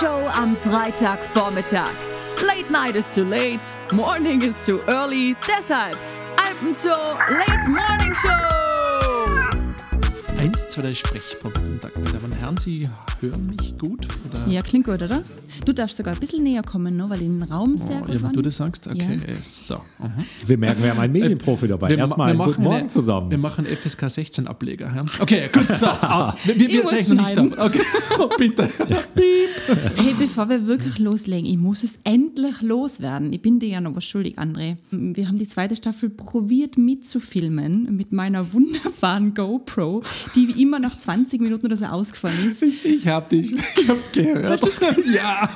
[0.00, 1.92] Show am Freitagvormittag.
[2.46, 5.34] Late night is too late, morning is too early.
[5.34, 5.96] Deshalb
[6.36, 8.68] Alpenzoo Late Morning Show.
[10.36, 11.58] 1, 2, 3 Sprechprobe.
[11.58, 12.56] Guten Tag, meine Damen Herren.
[12.58, 12.88] Sie
[13.20, 14.06] hören mich gut?
[14.28, 14.50] Oder?
[14.52, 15.22] Ja, klingt gut, oder?
[15.64, 17.04] Du darfst sogar ein bisschen näher kommen, ne?
[17.10, 19.18] weil den Raum sehr Oh, gut ja, wenn du das sagst, okay.
[19.42, 19.74] So.
[19.74, 20.24] aha.
[20.46, 21.88] Wir merken, wir haben einen Medienprofi dabei.
[21.90, 23.30] Wir, Erstmal ma- einen guten Morgen eine- zusammen.
[23.30, 24.86] Wir machen FSK 16 Ableger.
[24.94, 25.02] Ja?
[25.20, 26.34] Okay, gut, so, aus.
[26.44, 27.46] Wir, wir, wir zeichnen nicht ab.
[27.66, 27.80] Okay,
[28.20, 28.68] oh, bitte.
[29.96, 33.32] Hey, bevor wir wirklich loslegen, ich muss es endlich loswerden.
[33.32, 34.76] Ich bin dir ja noch was schuldig, André.
[34.90, 40.02] Wir haben die zweite Staffel probiert mitzufilmen mit meiner wunderbaren GoPro,
[40.34, 42.62] die wie immer nach 20 Minuten oder so ausgefallen ist.
[42.62, 44.60] Ich Ich hab dich, ich hab's gehört.
[45.06, 45.48] Ja,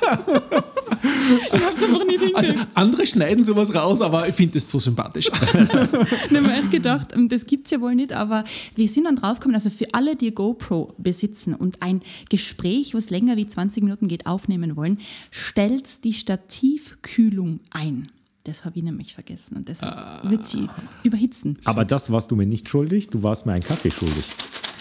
[1.53, 2.35] hab's einfach nicht hingekriegt.
[2.35, 5.27] also andere schneiden sowas raus, aber ich finde das so sympathisch.
[5.27, 8.43] Ich habe mir echt gedacht, ähm, das gibt's ja wohl nicht, aber
[8.75, 13.37] wir sind dann draufgekommen, also für alle, die GoPro besitzen und ein Gespräch, was länger
[13.37, 14.99] wie 20 Minuten geht, aufnehmen wollen,
[15.31, 18.07] stellt die Stativkühlung ein.
[18.45, 20.67] Das habe ich nämlich vergessen und deshalb wird sie
[21.03, 21.57] überhitzen.
[21.63, 24.25] Aber das warst du mir nicht schuldig, du warst mir einen Kaffee schuldig.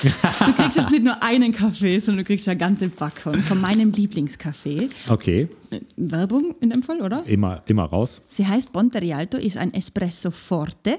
[0.02, 3.92] Du kriegst jetzt nicht nur einen Kaffee, sondern du kriegst ja ganze Packung von meinem
[3.92, 4.88] Lieblingskaffee.
[5.08, 5.48] Okay,
[5.96, 7.24] Werbung in dem Fall, oder?
[7.26, 8.20] immer, immer raus.
[8.28, 10.98] Sie heißt Ponte Rialto, ist ein Espresso Forte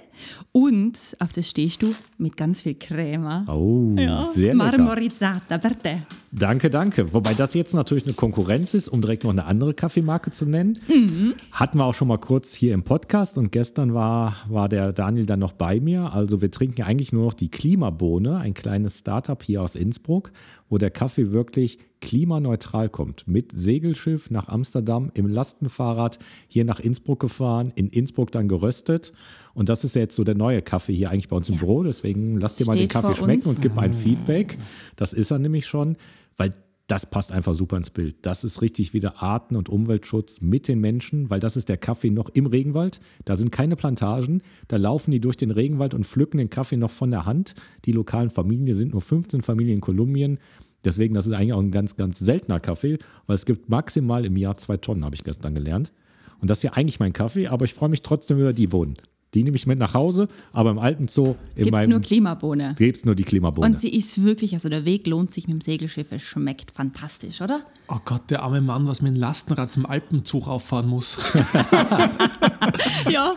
[0.51, 3.45] und auf das stehst du mit ganz viel Crema.
[3.47, 3.95] Oh,
[4.31, 4.77] sehr lecker.
[4.77, 6.03] Marmorizzata per te.
[6.31, 7.13] Danke, danke.
[7.13, 10.79] Wobei das jetzt natürlich eine Konkurrenz ist, um direkt noch eine andere Kaffeemarke zu nennen.
[10.87, 11.35] Mhm.
[11.51, 15.25] Hatten wir auch schon mal kurz hier im Podcast und gestern war, war der Daniel
[15.25, 16.13] dann noch bei mir.
[16.13, 20.31] Also wir trinken eigentlich nur noch die Klimabohne, ein kleines Startup hier aus Innsbruck,
[20.69, 23.27] wo der Kaffee wirklich klimaneutral kommt.
[23.27, 29.13] Mit Segelschiff nach Amsterdam, im Lastenfahrrad hier nach Innsbruck gefahren, in Innsbruck dann geröstet.
[29.53, 31.59] Und das ist ja jetzt so der neue Kaffee hier eigentlich bei uns im Ja.
[31.61, 31.83] Büro.
[31.83, 33.57] Deswegen lasst dir mal den Kaffee schmecken uns.
[33.57, 34.57] und gib ein Feedback.
[34.95, 35.95] Das ist er nämlich schon,
[36.37, 36.53] weil
[36.87, 38.17] das passt einfach super ins Bild.
[38.23, 42.09] Das ist richtig wieder Arten- und Umweltschutz mit den Menschen, weil das ist der Kaffee
[42.09, 42.99] noch im Regenwald.
[43.23, 44.41] Da sind keine Plantagen.
[44.67, 47.55] Da laufen die durch den Regenwald und pflücken den Kaffee noch von der Hand.
[47.85, 50.39] Die lokalen Familien sind nur 15 Familien in Kolumbien.
[50.83, 52.97] Deswegen, das ist eigentlich auch ein ganz, ganz seltener Kaffee,
[53.27, 55.93] weil es gibt maximal im Jahr zwei Tonnen, habe ich gestern gelernt.
[56.41, 58.95] Und das ist ja eigentlich mein Kaffee, aber ich freue mich trotzdem über die Bohnen.
[59.33, 62.75] Die nehme ich mit nach Hause, aber im alten Zoo Gibt es nur Klimabohne.
[62.77, 63.67] gibt's nur die Klimabohne.
[63.67, 67.41] Und sie ist wirklich, also der Weg lohnt sich mit dem Segelschiff, es schmeckt fantastisch,
[67.41, 67.61] oder?
[67.87, 71.17] Oh Gott, der arme Mann, was mit dem Lastenrad zum Alpenzug auffahren muss.
[73.09, 73.35] Ja,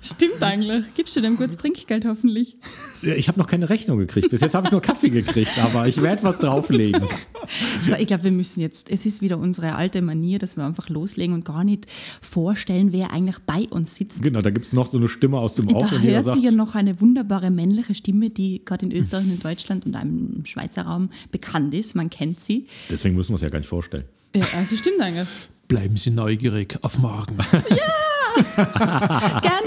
[0.00, 0.94] stimmt eigentlich.
[0.94, 2.56] Gibst du dem kurz Trinkgeld hoffentlich?
[3.02, 4.30] Ich habe noch keine Rechnung gekriegt.
[4.30, 7.02] Bis jetzt habe ich nur Kaffee gekriegt, aber ich werde was drauflegen.
[7.86, 10.88] So, ich glaube, wir müssen jetzt, es ist wieder unsere alte Manier, dass wir einfach
[10.88, 11.86] loslegen und gar nicht
[12.20, 14.22] vorstellen, wer eigentlich bei uns sitzt.
[14.22, 16.44] Genau, da gibt es noch so eine Stimme aus dem Da und jeder hört sich
[16.44, 20.34] ja noch eine wunderbare männliche Stimme, die gerade in Österreich und in Deutschland und einem
[20.36, 21.94] im Schweizer Raum bekannt ist.
[21.94, 22.66] Man kennt sie.
[22.90, 24.04] deswegen müssen wir es ja gar nicht vorstellen.
[24.34, 25.28] Ja, also stimmt eigentlich.
[25.68, 27.36] Bleiben Sie neugierig auf morgen.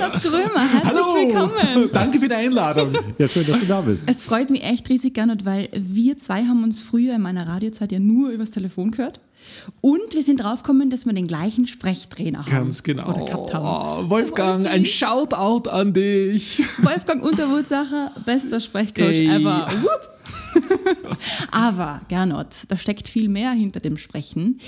[0.01, 1.89] Gernot Grömer, herzlich willkommen.
[1.93, 2.93] Danke für die Einladung.
[3.19, 4.09] Ja, schön, dass du da bist.
[4.09, 7.91] Es freut mich echt riesig, Gernot, weil wir zwei haben uns früher in meiner Radiozeit
[7.91, 9.19] ja nur übers Telefon gehört.
[9.79, 12.51] Und wir sind draufgekommen, dass wir den gleichen Sprechtrainer haben.
[12.51, 13.09] Ganz genau.
[13.09, 14.05] Oder gehabt haben.
[14.05, 16.63] Oh, Wolfgang, ein Shoutout an dich.
[16.79, 19.27] Wolfgang Unterwurzacher, bester Sprechcoach Ey.
[19.27, 19.69] ever.
[21.51, 24.59] Aber, Gernot, da steckt viel mehr hinter dem Sprechen.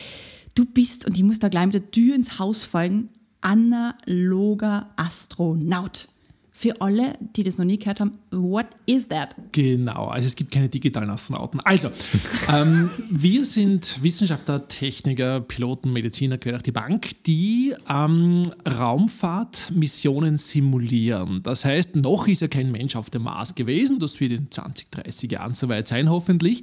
[0.54, 3.10] Du bist, und ich muss da gleich mit der Tür ins Haus fallen,
[3.44, 6.08] analoger Astronaut.
[6.56, 9.36] Für alle, die das noch nie gehört haben, what is that?
[9.52, 11.59] Genau, also es gibt keine digitalen Astronauten.
[11.62, 11.90] Also,
[12.53, 21.42] ähm, wir sind Wissenschaftler, Techniker, Piloten, Mediziner, quer durch die Bank, die ähm, Raumfahrtmissionen simulieren.
[21.42, 24.92] Das heißt, noch ist ja kein Mensch auf dem Mars gewesen, das wird in 20,
[24.92, 26.62] 30 Jahren soweit sein, hoffentlich.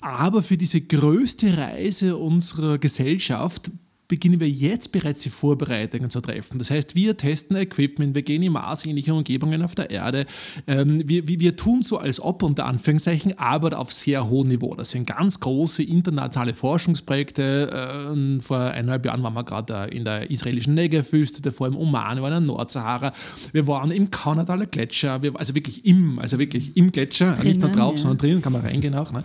[0.00, 3.70] Aber für diese größte Reise unserer Gesellschaft
[4.08, 6.58] beginnen wir jetzt bereits die Vorbereitungen zu treffen.
[6.58, 10.26] Das heißt, wir testen Equipment, wir gehen in marsähnliche Umgebungen auf der Erde.
[10.66, 14.74] Ähm, wir, wir, wir tun so als ob, unter Anführungszeichen, aber auf sehr hohem Niveau.
[14.74, 17.70] Das sind ganz große internationale Forschungsprojekte.
[18.10, 22.22] Ähm, vor eineinhalb Jahren waren wir gerade in der israelischen Negev-Wüste, davor im Oman, wir
[22.22, 23.12] waren in der Nordsahara.
[23.52, 27.66] Wir waren im Kaunataler Gletscher, wir, also wirklich im, also wirklich im Gletscher, nicht da
[27.66, 27.98] Drinnen, drauf, ja.
[27.98, 29.12] sondern drinnen kann man reingehen auch.
[29.12, 29.22] Ne?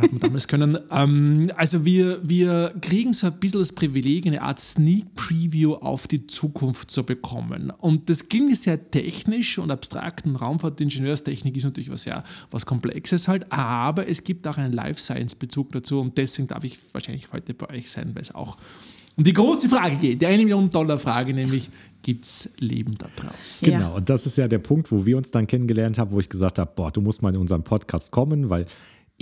[0.00, 0.78] Hat man damals können.
[0.90, 6.06] Ähm, also wir, wir kriegen so ein bisschen das Privileg, eine Art Sneak Preview auf
[6.08, 7.72] die Zukunft zu bekommen.
[7.78, 10.26] Und das klingt sehr technisch und abstrakt.
[10.26, 15.00] Und Raumfahrtingenieurstechnik ist natürlich was sehr was Komplexes halt, aber es gibt auch einen Life
[15.00, 18.56] Science Bezug dazu und deswegen darf ich wahrscheinlich heute bei euch sein, weil es auch
[19.16, 21.68] um die große Frage geht, die eine Million Dollar Frage, nämlich
[22.02, 23.70] gibt es Leben da draußen?
[23.70, 23.78] Ja.
[23.78, 26.28] Genau, und das ist ja der Punkt, wo wir uns dann kennengelernt haben, wo ich
[26.28, 28.66] gesagt habe, boah, du musst mal in unseren Podcast kommen, weil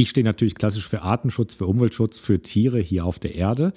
[0.00, 3.72] Ich stehe natürlich klassisch für Artenschutz, für Umweltschutz, für Tiere hier auf der Erde.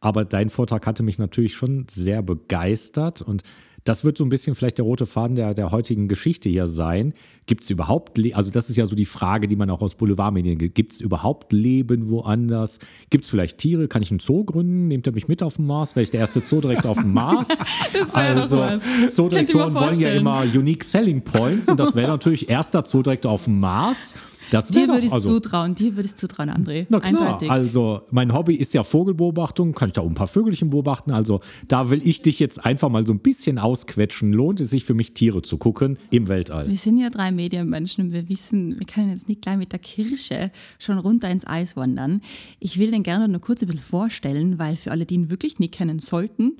[0.00, 3.42] Aber dein Vortrag hatte mich natürlich schon sehr begeistert und
[3.84, 7.14] das wird so ein bisschen vielleicht der rote Faden der, der heutigen Geschichte hier sein.
[7.46, 9.94] Gibt es überhaupt, Le also das ist ja so die Frage, die man auch aus
[9.94, 10.74] Boulevardmedien gibt.
[10.74, 12.78] Gibt es überhaupt Leben woanders?
[13.08, 13.88] Gibt es vielleicht Tiere?
[13.88, 14.88] Kann ich einen Zoo gründen?
[14.88, 15.96] Nehmt ihr mich mit auf den Mars?
[15.96, 17.48] Wäre ich der erste Zoo direkt auf dem Mars?
[17.92, 19.14] Das wäre also, doch was.
[19.14, 23.58] Zoodirektoren wollen ja immer Unique Selling Points und das wäre natürlich erster Zoodirektor auf dem
[23.58, 24.14] Mars.
[24.50, 26.86] Das Dir würde ich also, zutrauen, dir würde ich zutrauen, André.
[26.88, 27.50] na klar, Eindeutig.
[27.50, 31.12] also mein Hobby ist ja Vogelbeobachtung, kann ich da auch ein paar Vögelchen beobachten.
[31.12, 34.32] Also da will ich dich jetzt einfach mal so ein bisschen ausquetschen.
[34.32, 36.68] Lohnt es sich für mich, Tiere zu gucken im Weltall?
[36.68, 39.78] Wir sind ja drei Medienmenschen und wir wissen, wir können jetzt nicht gleich mit der
[39.78, 42.20] Kirsche schon runter ins Eis wandern.
[42.58, 45.58] Ich will den gerne nur kurz ein bisschen vorstellen, weil für alle, die ihn wirklich
[45.58, 46.56] nicht kennen sollten,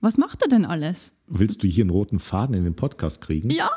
[0.00, 1.16] was macht er denn alles?
[1.28, 3.48] Willst du hier einen roten Faden in den Podcast kriegen?
[3.48, 3.70] Ja,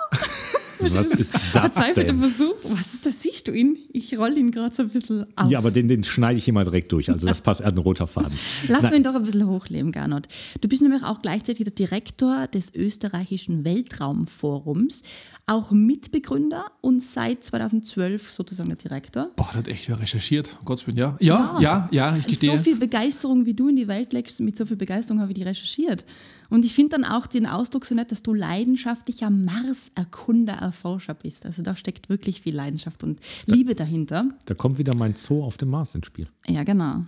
[0.79, 2.19] Was ist das verzweifelter denn?
[2.19, 2.56] Versuch.
[2.63, 3.21] Was ist das?
[3.21, 3.77] Siehst du ihn?
[3.91, 5.50] Ich roll ihn gerade so ein bisschen aus.
[5.50, 7.09] Ja, aber den, den schneide ich immer direkt durch.
[7.09, 8.38] Also das passt, er hat einen roter Faden.
[8.68, 8.94] Lass Nein.
[8.94, 10.27] mich doch ein bisschen hochleben, Gernot.
[10.62, 15.03] Du bist nämlich auch gleichzeitig der Direktor des österreichischen Weltraumforums,
[15.45, 19.31] auch Mitbegründer und seit 2012 sozusagen der Direktor.
[19.35, 20.57] Boah, der hat echt wer recherchiert.
[20.59, 21.18] Um Gottes Willen, ja.
[21.19, 22.57] Ja, ja, ja, ich gestehe.
[22.57, 25.38] So viel Begeisterung, wie du in die Welt legst, mit so viel Begeisterung habe ich
[25.38, 26.06] die recherchiert.
[26.49, 31.45] Und ich finde dann auch den Ausdruck so nett, dass du leidenschaftlicher Mars-Erkunder, Erforscher bist.
[31.45, 34.29] Also da steckt wirklich viel Leidenschaft und Liebe dahinter.
[34.45, 36.27] Da kommt wieder mein Zoo auf dem Mars ins Spiel.
[36.47, 37.05] Ja, genau.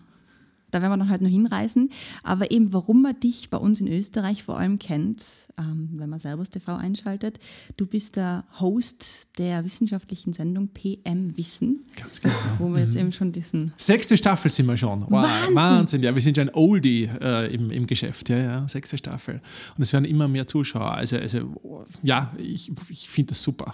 [0.72, 1.90] Da werden wir dann halt noch hinreisen.
[2.24, 6.20] Aber eben, warum man dich bei uns in Österreich vor allem kennt, ähm, wenn man
[6.20, 7.40] Servus TV einschaltet,
[7.78, 12.34] du bist der Host der wissenschaftlichen Sendung PM Wissen, Ganz genau.
[12.60, 15.02] wo wir jetzt eben schon diesen Sechste Staffel sind wir schon.
[15.02, 15.56] Wow, Wahnsinn.
[15.56, 16.04] Wahnsinn.
[16.04, 18.30] Ja, wir sind ja ein Oldie äh, im, im Geschäft.
[18.30, 19.42] Ja, ja, sechste Staffel.
[19.76, 20.92] Und es werden immer mehr Zuschauer.
[20.92, 23.74] Also, also ja, ich, ich finde das super.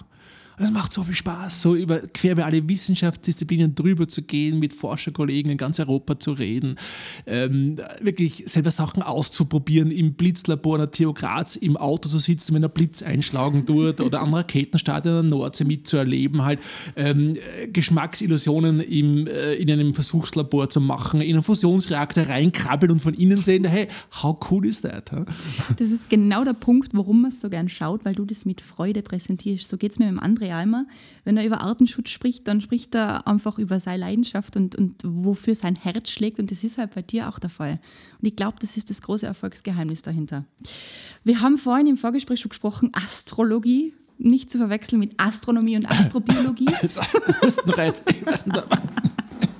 [0.58, 4.58] Und es macht so viel Spaß, so über, quer über alle Wissenschaftsdisziplinen drüber zu gehen,
[4.58, 6.76] mit Forscherkollegen in ganz Europa zu reden,
[7.26, 12.64] ähm, wirklich selber Sachen auszuprobieren, im Blitzlabor der TU Graz im Auto zu sitzen, wenn
[12.64, 16.60] ein Blitz einschlagen tut oder am Raketenstart in der Nordsee mitzuerleben, halt
[16.96, 23.00] ähm, äh, Geschmacksillusionen im, äh, in einem Versuchslabor zu machen, in einen Fusionsreaktor reinkrabbeln und
[23.00, 23.88] von innen sehen, hey,
[24.22, 25.12] how cool is that?
[25.12, 25.26] huh?
[25.76, 28.62] Das ist genau der Punkt, warum man es so gern schaut, weil du das mit
[28.62, 29.68] Freude präsentierst.
[29.68, 30.86] So geht es mir mit dem André Almer.
[31.24, 35.54] Wenn er über Artenschutz spricht, dann spricht er einfach über seine Leidenschaft und, und wofür
[35.54, 36.38] sein Herz schlägt.
[36.38, 37.80] Und das ist halt bei dir auch der Fall.
[38.20, 40.44] Und ich glaube, das ist das große Erfolgsgeheimnis dahinter.
[41.24, 43.94] Wir haben vorhin im Vorgespräch schon gesprochen, Astrologie.
[44.18, 46.66] Nicht zu verwechseln mit Astronomie und Astrobiologie.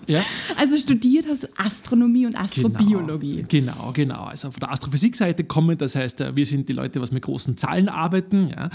[0.07, 0.25] Ja?
[0.57, 3.45] Also studiert hast du Astronomie und Astrobiologie.
[3.49, 4.25] Genau, genau.
[4.25, 7.57] Also von der Astrophysikseite kommen, das heißt, äh, wir sind die Leute, was mit großen
[7.57, 8.49] Zahlen arbeiten.
[8.49, 8.71] Ja.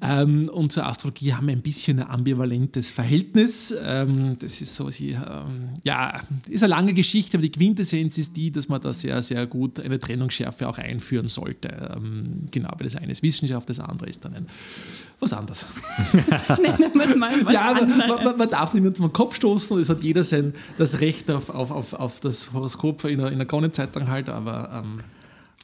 [0.00, 3.74] Ähm, Und zur Astrologie haben wir ein bisschen ein ambivalentes Verhältnis.
[3.84, 8.36] Ähm, Das ist so, sie, ähm, ja, ist eine lange Geschichte, aber die Quintessenz ist
[8.36, 11.98] die, dass man da sehr, sehr gut eine Trennungsschärfe auch einführen sollte.
[12.50, 14.46] Genau, weil das eine ist Wissenschaft, das andere ist dann ein,
[15.20, 15.66] was anderes.
[16.60, 18.08] Nennen wir es mal was Ja, aber anderes.
[18.08, 21.30] man, man, man darf niemandem vom Kopf stoßen und es hat jeder sein, das Recht
[21.30, 24.98] auf, auf, auf, auf das Horoskop in der, in der Kronenzeitung halt, aber ähm,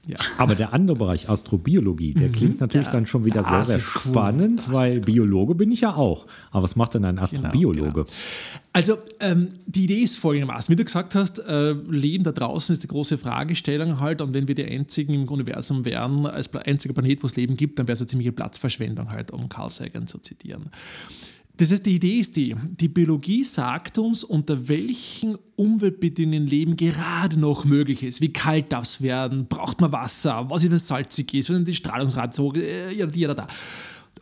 [0.06, 0.17] ja.
[0.38, 4.12] Aber der andere Bereich, Astrobiologie, der klingt natürlich dann schon wieder sehr, sehr cool.
[4.12, 5.00] spannend, Das weil cool.
[5.00, 6.26] Biologe bin ich ja auch.
[6.50, 7.92] Aber was macht denn ein Genau, Astrobiologe?
[8.04, 8.07] genau.
[8.73, 12.83] Also ähm, die Idee ist folgendermaßen, wie du gesagt hast, äh, Leben da draußen ist
[12.83, 17.23] die große Fragestellung halt und wenn wir die einzigen im Universum wären, als einziger Planet,
[17.23, 20.19] wo es Leben gibt, dann wäre es eine ziemliche Platzverschwendung halt, um Carl Sagan zu
[20.19, 20.71] zitieren.
[21.58, 27.38] Das heißt, die Idee ist die, die Biologie sagt uns, unter welchen Umweltbedingungen Leben gerade
[27.38, 28.20] noch möglich ist.
[28.20, 29.46] Wie kalt darf es werden?
[29.48, 30.50] Braucht man Wasser?
[30.50, 31.48] Was ist, wenn es salzig ist?
[31.48, 32.36] Was ist die Strahlungsrate?
[32.36, 33.46] So, äh, ja, da.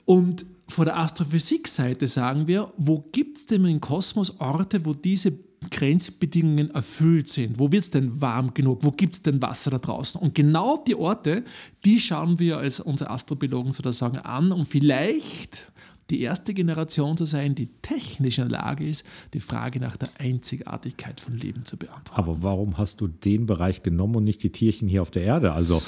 [0.04, 5.32] Und von der Astrophysikseite sagen wir, wo gibt es denn im Kosmos Orte, wo diese
[5.70, 7.58] Grenzbedingungen erfüllt sind?
[7.58, 8.78] Wo wird es denn warm genug?
[8.82, 10.20] Wo gibt es denn Wasser da draußen?
[10.20, 11.44] Und genau die Orte,
[11.84, 15.72] die schauen wir als unsere Astrobiologen sozusagen an, um vielleicht
[16.10, 20.08] die erste Generation zu sein, die technisch in der Lage ist, die Frage nach der
[20.18, 22.20] Einzigartigkeit von Leben zu beantworten.
[22.20, 25.52] Aber warum hast du den Bereich genommen und nicht die Tierchen hier auf der Erde?
[25.52, 25.82] Also,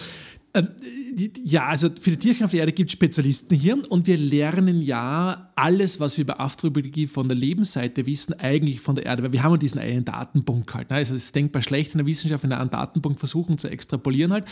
[1.14, 4.16] Die- Ja, also für die Tierchen auf der Erde gibt es Spezialisten hier und wir
[4.16, 9.22] lernen ja alles, was wir über Astrobiologie von der Lebensseite wissen, eigentlich von der Erde,
[9.22, 10.88] weil wir haben ja diesen einen Datenpunkt halt.
[10.88, 10.96] Ne?
[10.96, 14.46] Also es ist denkbar schlecht in der Wissenschaft, in einen Datenpunkt versuchen zu extrapolieren halt.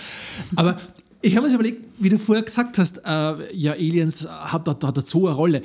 [0.57, 0.79] Aber
[1.25, 4.75] ich habe mir so überlegt, wie du vorher gesagt hast, äh, ja, Aliens hat da,
[4.75, 5.63] da dazu eine Rolle.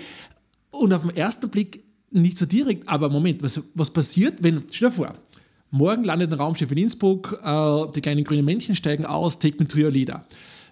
[0.71, 4.89] Und auf den ersten Blick nicht so direkt, aber Moment, was, was passiert, wenn, stell
[4.89, 5.15] dir vor,
[5.69, 9.67] morgen landet ein Raumschiff in Innsbruck, äh, die kleinen grünen Männchen steigen aus, take me
[9.67, 10.25] to your leader.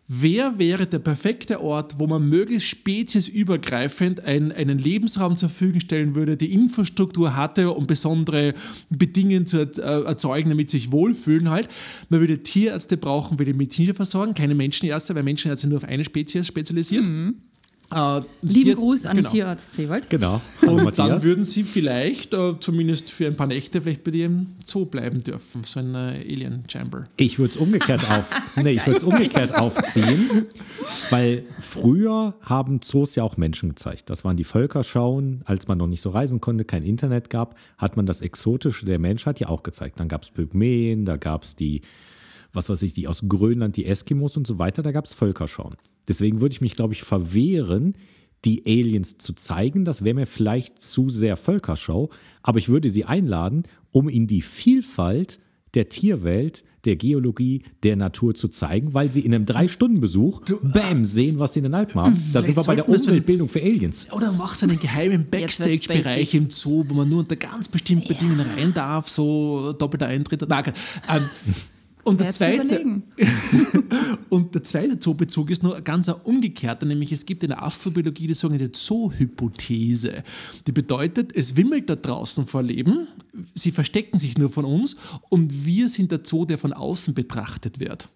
[0.10, 6.16] Wer wäre der perfekte Ort, wo man möglichst speziesübergreifend ein, einen Lebensraum zur Verfügung stellen
[6.16, 8.54] würde, die Infrastruktur hatte, um besondere
[8.90, 11.68] Bedingungen zu äh, erzeugen, damit sie sich wohlfühlen halt.
[12.08, 16.48] Man würde Tierärzte brauchen, würde Mediziner versorgen, keine Menschenärzte, weil Menschenärzte nur auf eine Spezies
[16.48, 17.06] spezialisiert.
[17.94, 19.30] Äh, Lieben jetzt- Gruß an genau.
[19.30, 20.10] Tierarzt Sewald.
[20.10, 20.42] Genau.
[20.62, 24.48] Und dann würden sie vielleicht, äh, zumindest für ein paar Nächte, vielleicht bei dir im
[24.64, 25.64] Zoo bleiben dürfen.
[25.64, 27.08] So ein äh, Alien Chamber.
[27.16, 28.30] Ich würde es umgekehrt auf,
[28.62, 30.48] nee, ich würde es umgekehrt aufziehen,
[31.10, 34.10] weil früher haben Zoos ja auch Menschen gezeigt.
[34.10, 37.96] Das waren die Völkerschauen, als man noch nicht so reisen konnte, kein Internet gab, hat
[37.96, 40.00] man das Exotische der Menschheit ja auch gezeigt.
[40.00, 41.82] Dann gab es Pygmäen, da gab es die,
[42.54, 45.76] was weiß ich, die aus Grönland, die Eskimos und so weiter, da gab es Völkerschauen.
[46.08, 47.96] Deswegen würde ich mich, glaube ich, verwehren,
[48.46, 49.86] die Aliens zu zeigen.
[49.86, 52.10] Das wäre mir vielleicht zu sehr Völkerschau,
[52.44, 55.40] aber ich würde sie einladen, um in die Vielfalt
[55.74, 61.38] der Tierwelt, der Geologie, der Natur zu zeigen, weil sie in einem Drei-Stunden-Besuch, bam, sehen,
[61.40, 62.24] was sie in den Alpen haben.
[62.32, 64.08] Da sind wir bei der Umweltbildung für Aliens.
[64.12, 68.74] Oder macht einen geheimen Backstage-Bereich im Zoo, wo man nur unter ganz bestimmten Bedingungen rein
[68.74, 70.48] darf, so doppelter Eintritt.
[70.48, 70.74] Nein,
[71.10, 71.24] ähm,
[72.08, 73.02] und, der zweite,
[74.30, 78.34] und der zweite Zoobezug ist nur ganz umgekehrter, nämlich es gibt in der Astrobiologie die
[78.34, 80.24] sogenannte Zoo-Hypothese.
[80.66, 83.08] Die bedeutet, es wimmelt da draußen vor Leben,
[83.54, 84.96] sie verstecken sich nur von uns
[85.30, 88.10] und wir sind der Zoo, der von außen betrachtet wird.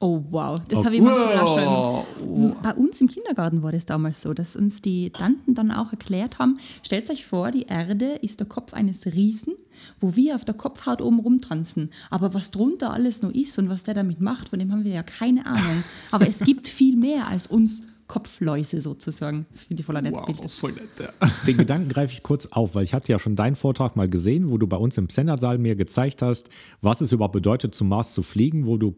[0.00, 2.06] Oh wow, das habe ich manchmal auch Wow.
[2.20, 2.56] schon.
[2.62, 6.38] Bei uns im Kindergarten war das damals so, dass uns die Tanten dann auch erklärt
[6.38, 9.54] haben, stellt euch vor, die Erde ist der Kopf eines Riesen,
[9.98, 11.90] wo wir auf der Kopfhaut oben rumtanzen.
[12.10, 14.92] Aber was drunter alles noch ist und was der damit macht, von dem haben wir
[14.92, 15.82] ja keine Ahnung.
[16.12, 19.46] Aber es gibt viel mehr als uns Kopfläuse sozusagen.
[19.50, 21.10] Das finde ich voll ein nettes Wow, voll nett, ja.
[21.46, 24.50] Den Gedanken greife ich kurz auf, weil ich hatte ja schon deinen Vortrag mal gesehen,
[24.50, 26.48] wo du bei uns im Sendersaal mir gezeigt hast,
[26.80, 28.94] was es überhaupt bedeutet, zum Mars zu fliegen, wo du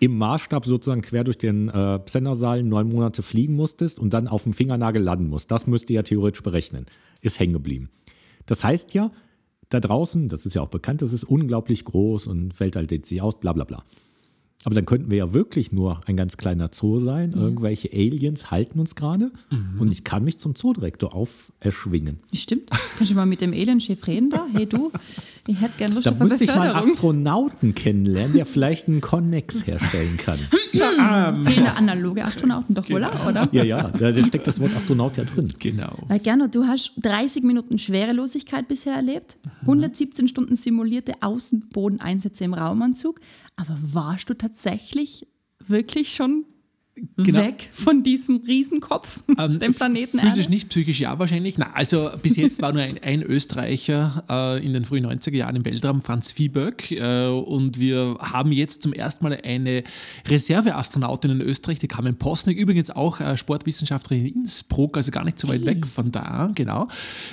[0.00, 4.42] im Maßstab sozusagen quer durch den äh, Sendersaal neun Monate fliegen musstest und dann auf
[4.42, 5.50] dem Fingernagel landen musst.
[5.50, 6.86] Das müsst ihr ja theoretisch berechnen.
[7.20, 7.90] Ist hängen geblieben.
[8.46, 9.10] Das heißt ja,
[9.68, 13.22] da draußen, das ist ja auch bekannt, das ist unglaublich groß und Weltall dehnt sich
[13.22, 13.84] aus, bla bla bla.
[14.64, 17.32] Aber dann könnten wir ja wirklich nur ein ganz kleiner Zoo sein.
[17.34, 19.30] Irgendwelche Aliens halten uns gerade
[19.78, 22.18] und ich kann mich zum Zoodirektor auferschwingen.
[22.32, 22.70] Stimmt.
[22.96, 24.46] Kannst du mal mit dem Alien-Chef reden da?
[24.52, 24.90] Hey du,
[25.46, 26.92] ich hätte gern Lust Da auf eine müsste ich mal einen Beförderung.
[26.92, 30.38] Astronauten kennenlernen, der vielleicht einen Connex herstellen kann.
[31.42, 33.48] Zehn analoge Astronauten doch wohl auch, oder?
[33.52, 35.52] Ja, ja, da da steckt das Wort Astronaut ja drin.
[35.58, 35.98] Genau.
[36.08, 39.70] Weil Gernot, du hast 30 Minuten Schwerelosigkeit bisher erlebt, Mhm.
[39.70, 43.20] 117 Stunden simulierte Außenbodeneinsätze im Raumanzug,
[43.56, 46.44] aber warst du tatsächlich wirklich schon
[47.16, 47.40] Genau.
[47.40, 50.50] weg von diesem Riesenkopf, Ähm, dem Planeten Physisch Erde?
[50.50, 51.58] nicht, psychisch ja wahrscheinlich.
[51.58, 55.56] Na, also bis jetzt war nur ein, ein Österreicher äh, in den frühen 90er Jahren
[55.56, 56.92] im Weltraum, Franz Viehböck.
[56.92, 59.82] Äh, und wir haben jetzt zum ersten Mal eine
[60.28, 65.40] Reserveastronautin in Österreich, die Carmen Posnick, übrigens auch äh, Sportwissenschaftlerin in Innsbruck, also gar nicht
[65.40, 66.88] so weit weg von da, genau.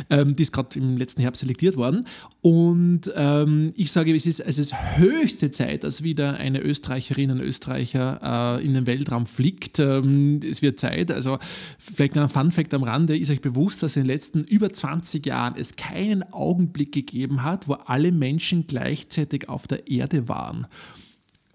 [0.09, 2.07] Ähm, die ist gerade im letzten Herbst selektiert worden.
[2.41, 7.41] Und ähm, ich sage, es ist, es ist höchste Zeit, dass wieder eine Österreicherin, ein
[7.41, 9.50] Österreicher äh, in den Weltraum fliegt.
[9.79, 11.11] Ähm, es wird Zeit.
[11.11, 11.39] Also
[11.77, 13.17] vielleicht ein Fun-Fact am Rande.
[13.17, 17.67] Ist euch bewusst, dass in den letzten über 20 Jahren es keinen Augenblick gegeben hat,
[17.67, 20.67] wo alle Menschen gleichzeitig auf der Erde waren?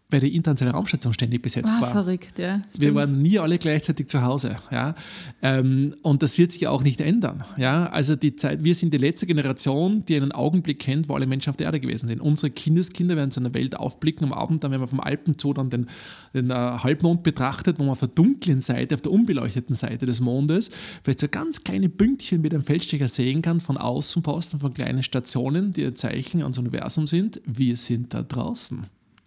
[0.08, 1.90] Weil die internationale Raumstation ständig besetzt Ah, war.
[1.90, 2.58] verrückt, ja.
[2.58, 2.94] Wir stimmt.
[2.94, 4.56] waren nie alle gleichzeitig zu Hause.
[4.70, 4.94] Ja?
[5.42, 7.42] Ähm, und das wird sich auch nicht ändern.
[7.56, 7.86] Ja?
[7.86, 11.50] Also die Zeit, wir sind die letzte Generation, die einen Augenblick kennt, wo alle Menschen
[11.50, 12.20] auf der Erde gewesen sind.
[12.20, 15.70] Unsere Kindeskinder werden zu einer Welt aufblicken am Abend, dann wenn man vom Alpenzoo dann
[15.70, 15.86] den,
[16.34, 20.20] den äh, Halbmond betrachtet, wo man auf der dunklen Seite, auf der unbeleuchteten Seite des
[20.20, 20.70] Mondes,
[21.02, 25.72] vielleicht so ganz kleine Pünktchen mit einem Feldstecher sehen kann von Außenposten, von kleinen Stationen,
[25.72, 27.40] die ein Zeichen ans Universum sind.
[27.44, 28.84] Wir sind da draußen.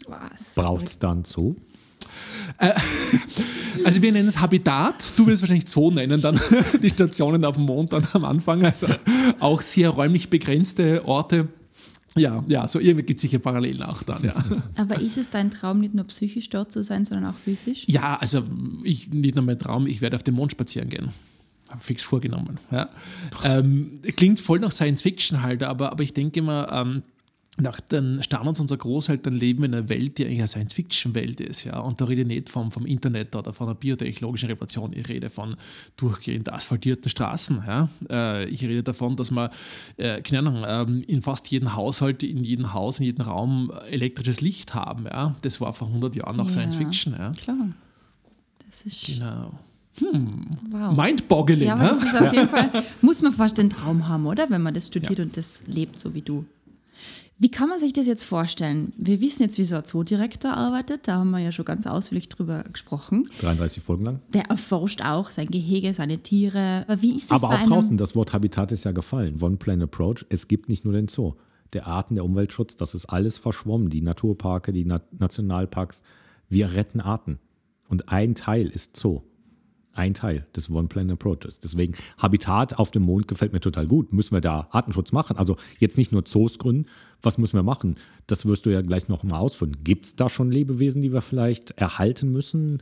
[0.09, 0.55] Was?
[0.55, 1.55] Braucht es dann Zoo?
[3.85, 6.39] Also wir nennen es Habitat, du wirst wahrscheinlich Zoo nennen, dann
[6.83, 8.87] die Stationen auf dem Mond dann am Anfang, also
[9.39, 11.47] auch sehr räumlich begrenzte Orte.
[12.17, 14.33] Ja, ja, so irgendwie gibt es sicher Parallelen auch dann, ja.
[14.77, 17.83] Aber ist es dein Traum, nicht nur psychisch dort zu sein, sondern auch physisch?
[17.87, 18.43] Ja, also
[18.83, 21.09] ich, nicht nur mein Traum, ich werde auf den Mond spazieren gehen.
[21.69, 22.57] Hab fix vorgenommen.
[22.71, 22.89] Ja.
[23.43, 27.03] Ähm, klingt voll nach Science Fiction halt, aber, aber ich denke immer, ähm,
[27.57, 31.65] nach den Standards unserer Großeltern leben wir in einer Welt, die eigentlich eine Science-Fiction-Welt ist.
[31.65, 31.79] Ja?
[31.79, 34.93] Und da rede ich nicht vom, vom Internet oder von einer biotechnologischen Revolution.
[34.93, 35.57] Ich rede von
[35.97, 37.63] durchgehend asphaltierten Straßen.
[37.67, 37.89] Ja?
[38.09, 39.49] Äh, ich rede davon, dass man,
[39.97, 44.39] äh, keine Ahnung, ähm, in fast jedem Haushalt, in jedem Haus, in jedem Raum elektrisches
[44.39, 45.03] Licht haben.
[45.05, 45.35] Ja?
[45.41, 46.51] Das war vor 100 Jahren noch Ja.
[46.51, 47.13] Science-Fiction.
[47.19, 47.31] Ja?
[47.31, 47.57] Klar.
[48.69, 49.51] Das ist Genau.
[50.71, 50.95] wow.
[50.95, 51.67] Mind-boggling.
[51.67, 52.69] Ja, aber das ist auf jeden Fall,
[53.01, 54.49] muss man fast den Traum haben, oder?
[54.49, 56.45] Wenn man das studiert und das lebt, so wie du.
[57.41, 58.91] Wie kann man sich das jetzt vorstellen?
[58.97, 61.07] Wir wissen jetzt, wie so ein Zoodirektor arbeitet.
[61.07, 63.29] Da haben wir ja schon ganz ausführlich drüber gesprochen.
[63.39, 64.19] 33 Folgen lang.
[64.33, 66.83] Der erforscht auch sein Gehege, seine Tiere.
[66.85, 69.41] Aber wie ist es Aber auch draußen, das Wort Habitat ist ja gefallen.
[69.41, 71.35] One Plan Approach, es gibt nicht nur den Zoo.
[71.71, 73.89] Der Arten, der Umweltschutz, das ist alles verschwommen.
[73.89, 76.03] Die Naturparke, die Na Nationalparks.
[76.49, 77.39] Wir retten Arten.
[77.87, 79.21] Und ein Teil ist Zoo.
[79.93, 81.59] Ein Teil des One Plan Approaches.
[81.59, 84.13] Deswegen Habitat auf dem Mond gefällt mir total gut.
[84.13, 85.37] Müssen wir da Artenschutz machen?
[85.37, 86.85] Also jetzt nicht nur Zoos gründen.
[87.21, 87.95] Was müssen wir machen?
[88.27, 89.77] Das wirst du ja gleich noch mal ausführen.
[89.83, 92.81] Gibt es da schon Lebewesen, die wir vielleicht erhalten müssen?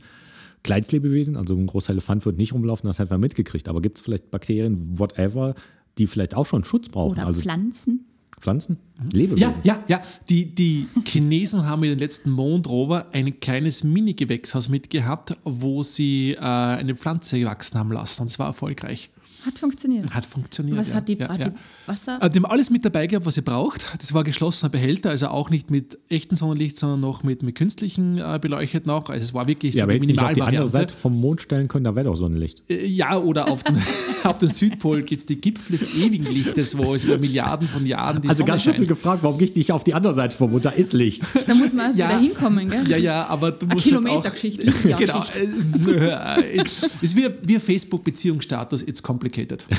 [0.62, 3.68] Kleinstlebewesen, also ein großer Elefant wird nicht rumlaufen, das hätten wir mitgekriegt.
[3.68, 5.54] Aber gibt es vielleicht Bakterien, whatever,
[5.98, 7.12] die vielleicht auch schon Schutz brauchen?
[7.12, 8.06] oder also Pflanzen?
[8.40, 8.78] Pflanzen?
[9.12, 9.54] Lebewesen?
[9.62, 10.02] Ja, ja, ja.
[10.28, 16.38] Die, die Chinesen haben mit dem letzten Mondrover ein kleines Mini-Gewächshaus mitgehabt, wo sie äh,
[16.40, 18.22] eine Pflanze wachsen haben lassen.
[18.22, 19.10] Und es war erfolgreich.
[19.46, 20.14] Hat funktioniert.
[20.14, 20.78] Hat funktioniert.
[20.78, 20.96] Was ja.
[20.96, 21.52] hat die, ja, hat ja.
[21.88, 22.18] Die Wasser?
[22.20, 23.92] Äh, Die haben alles mit dabei gehabt, was ihr braucht.
[23.98, 28.18] Das war geschlossener Behälter, also auch nicht mit echtem Sonnenlicht, sondern noch mit, mit künstlichen
[28.18, 29.08] äh, beleuchtet noch.
[29.10, 30.68] Also es war wirklich Ja, so aber die auf die andere.
[30.68, 32.62] Seite vom Mond stellen können, da wäre doch Sonnenlicht.
[32.70, 33.76] Äh, Ja, oder auf dem,
[34.24, 37.84] auf dem Südpol gibt es die Gipfel des ewigen Lichtes, wo es über Milliarden von
[37.86, 40.36] Jahren die Also Sonne ganz simpel gefragt, warum gehe ich nicht auf die andere Seite
[40.36, 40.64] vom Mond?
[40.64, 41.22] Da ist Licht.
[41.46, 42.08] Da muss man erst Ja.
[42.10, 42.88] wieder hinkommen, gell?
[42.88, 45.48] Ja, ja, aber du musst halt auch- Kilometergeschichte, Lichtjahrsgeschichte.
[45.84, 46.00] Genau.
[46.40, 46.62] Äh,
[47.00, 49.66] ist wie, wie Facebook-Beziehungsstatus, it's complicated.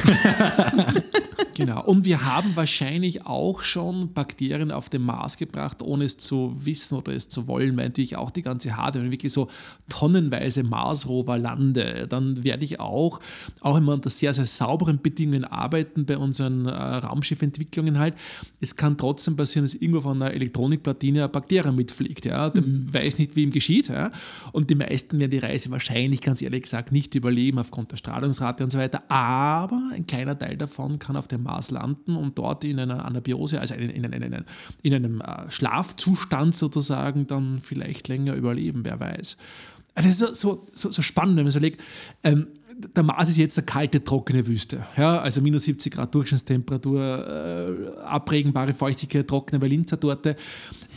[1.59, 1.83] genau.
[1.83, 6.97] Und wir haben wahrscheinlich auch schon Bakterien auf den Mars gebracht, ohne es zu wissen
[6.97, 9.47] oder es zu wollen, weil natürlich auch die ganze Hardware, wenn ich wirklich so
[9.89, 13.19] tonnenweise Mars-Rover lande, dann werde ich auch,
[13.61, 18.15] auch immer unter sehr, sehr sauberen Bedingungen arbeiten bei unseren äh, Raumschiffentwicklungen halt.
[18.61, 22.25] Es kann trotzdem passieren, dass irgendwo von einer Elektronikplatine eine Bakterie mitfliegt.
[22.25, 22.49] Ja?
[22.49, 23.89] Der weiß nicht, wie ihm geschieht.
[23.89, 24.11] Ja?
[24.51, 28.63] Und die meisten werden die Reise wahrscheinlich, ganz ehrlich gesagt, nicht überleben aufgrund der Strahlungsrate
[28.63, 29.03] und so weiter.
[29.09, 33.59] Aber ein kleiner Teil davon kann auf dem Mars landen und dort in einer Anabiose,
[33.59, 34.45] also in, in, in, in,
[34.83, 39.37] in einem äh, Schlafzustand sozusagen, dann vielleicht länger überleben, wer weiß.
[39.95, 41.81] Also das ist so, so, so spannend, wenn man so legt.
[42.23, 42.47] Ähm,
[42.95, 44.85] der Mars ist jetzt eine kalte, trockene Wüste.
[44.95, 50.37] Ja, also minus 70 Grad Durchschnittstemperatur, äh, abregenbare Feuchtigkeit, trockene Berlinzer-Torte.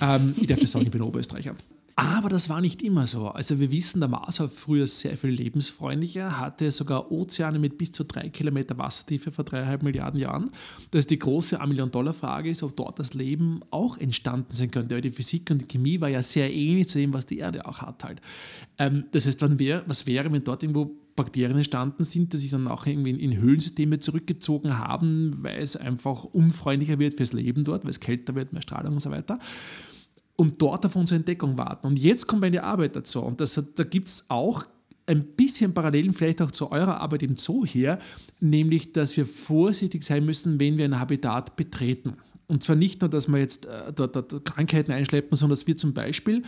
[0.01, 1.57] Ähm, ich darf das sagen, ich bin Oberösterreicher.
[2.03, 3.29] Aber das war nicht immer so.
[3.29, 7.93] Also wir wissen, der Mars war früher sehr viel lebensfreundlicher, hatte sogar Ozeane mit bis
[7.93, 10.51] zu drei Kilometer Wassertiefe vor dreieinhalb Milliarden Jahren.
[10.91, 14.97] Das ist die große Million-Dollar-Frage ist, ob dort das Leben auch entstanden sein könnte.
[14.97, 17.67] Weil die Physik und die Chemie war ja sehr ähnlich zu dem, was die Erde
[17.67, 18.21] auch hat halt.
[18.79, 22.85] Ähm, das heißt, was wäre, wenn dort irgendwo Bakterien entstanden sind, die sich dann auch
[22.85, 28.01] irgendwie in Höhlensysteme zurückgezogen haben, weil es einfach unfreundlicher wird fürs Leben dort, weil es
[28.01, 29.39] kälter wird, mehr Strahlung und so weiter
[30.37, 31.87] und dort auf unsere Entdeckung warten.
[31.87, 33.21] Und jetzt kommt meine Arbeit dazu.
[33.21, 34.65] Und das, da gibt es auch
[35.07, 37.99] ein bisschen Parallelen vielleicht auch zu eurer Arbeit im Zoo hier,
[38.41, 42.15] nämlich, dass wir vorsichtig sein müssen, wenn wir ein Habitat betreten.
[42.53, 45.77] Und zwar nicht nur, dass wir jetzt äh, dort, dort Krankheiten einschleppen, sondern dass wir
[45.77, 46.43] zum Beispiel,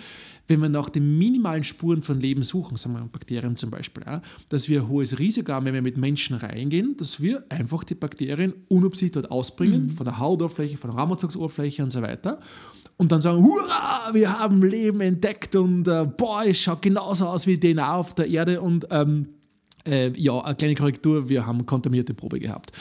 [0.49, 4.21] wenn wir nach den minimalen Spuren von Leben suchen, sagen wir Bakterien zum Beispiel, ja,
[4.51, 7.95] dass wir ein hohes Risiko haben, wenn wir mit Menschen reingehen, dass wir einfach die
[7.95, 12.39] Bakterien unabsichtlich dort ausbringen, von der Hautoberfläche, von der Raumzugsoberfläche und so weiter.
[12.97, 17.47] Und dann sagen, hurra, wir haben Leben entdeckt und äh, boah, es schaut genauso aus
[17.47, 19.29] wie DNA auf der Erde und ähm,
[19.87, 22.73] äh, ja, eine kleine Korrektur, wir haben kontaminierte Probe gehabt.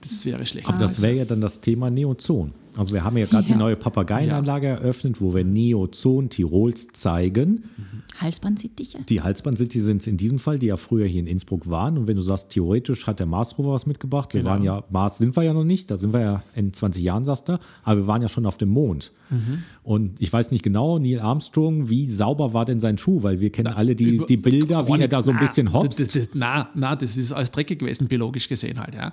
[0.00, 0.68] Das wäre schlecht.
[0.68, 2.52] Aber das wäre ja dann das Thema Neozon.
[2.76, 3.52] Also wir haben ja gerade Ja.
[3.54, 7.64] die neue Papageienanlage eröffnet, wo wir Neozon Tirols zeigen.
[8.20, 8.98] Halsbandsittiche?
[9.08, 11.98] Die Halsbandsittiche sind es in diesem Fall, die ja früher hier in Innsbruck waren.
[11.98, 14.32] Und wenn du sagst, theoretisch hat der Mars-Rover was mitgebracht.
[14.34, 14.50] Wir Genau.
[14.52, 17.24] waren ja, Mars sind wir ja noch nicht, da sind wir ja in 20 Jahren,
[17.24, 17.58] sagst du.
[17.82, 19.12] Aber wir waren ja schon auf dem Mond.
[19.30, 19.62] Mhm.
[19.82, 23.22] Und ich weiß nicht genau, Neil Armstrong, wie sauber war denn sein Schuh?
[23.22, 25.52] Weil wir kennen alle die, Über- die Bilder, wie er da so ein nichts.
[25.52, 25.98] bisschen Na, hopst.
[26.00, 28.94] Das, das, na, na, das ist alles dreckig gewesen, biologisch gesehen halt.
[28.94, 29.10] Ja.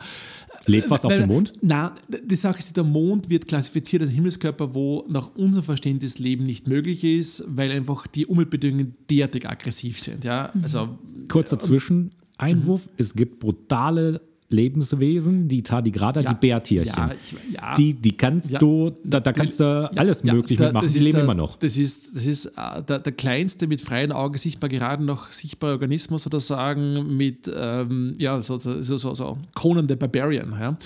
[0.66, 1.54] Lebt was auf dem Mond?
[1.62, 1.94] Na,
[2.24, 6.68] die Sache ist, der Mond wird klassifiziert als Himmelskörper, wo nach unserem Verständnis Leben nicht
[6.68, 10.24] möglich ist, weil einfach die Umweltbedingungen derartig aggressiv sind.
[10.24, 10.52] Ja.
[10.62, 12.90] Also, Kurzer Zwischeneinwurf.
[12.98, 16.94] Es gibt brutale Lebenswesen, die Tardigrada, Ja, die Bärtierchen.
[16.98, 17.76] ja, ich- ja.
[17.76, 21.00] die, die kannst du, da, da kannst du alles Ja, möglich da- mitmachen, das die
[21.00, 21.56] ist leben der, immer noch.
[21.58, 25.74] Das ist, das ist äh, der, der kleinste mit freien Augen sichtbar, gerade noch sichtbare
[25.74, 30.52] Organismus sozusagen mit, ähm, ja, so, so, so, so, so Conan the Barbarian.
[30.60, 30.78] Ja.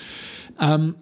[0.74, 0.94] Ähm,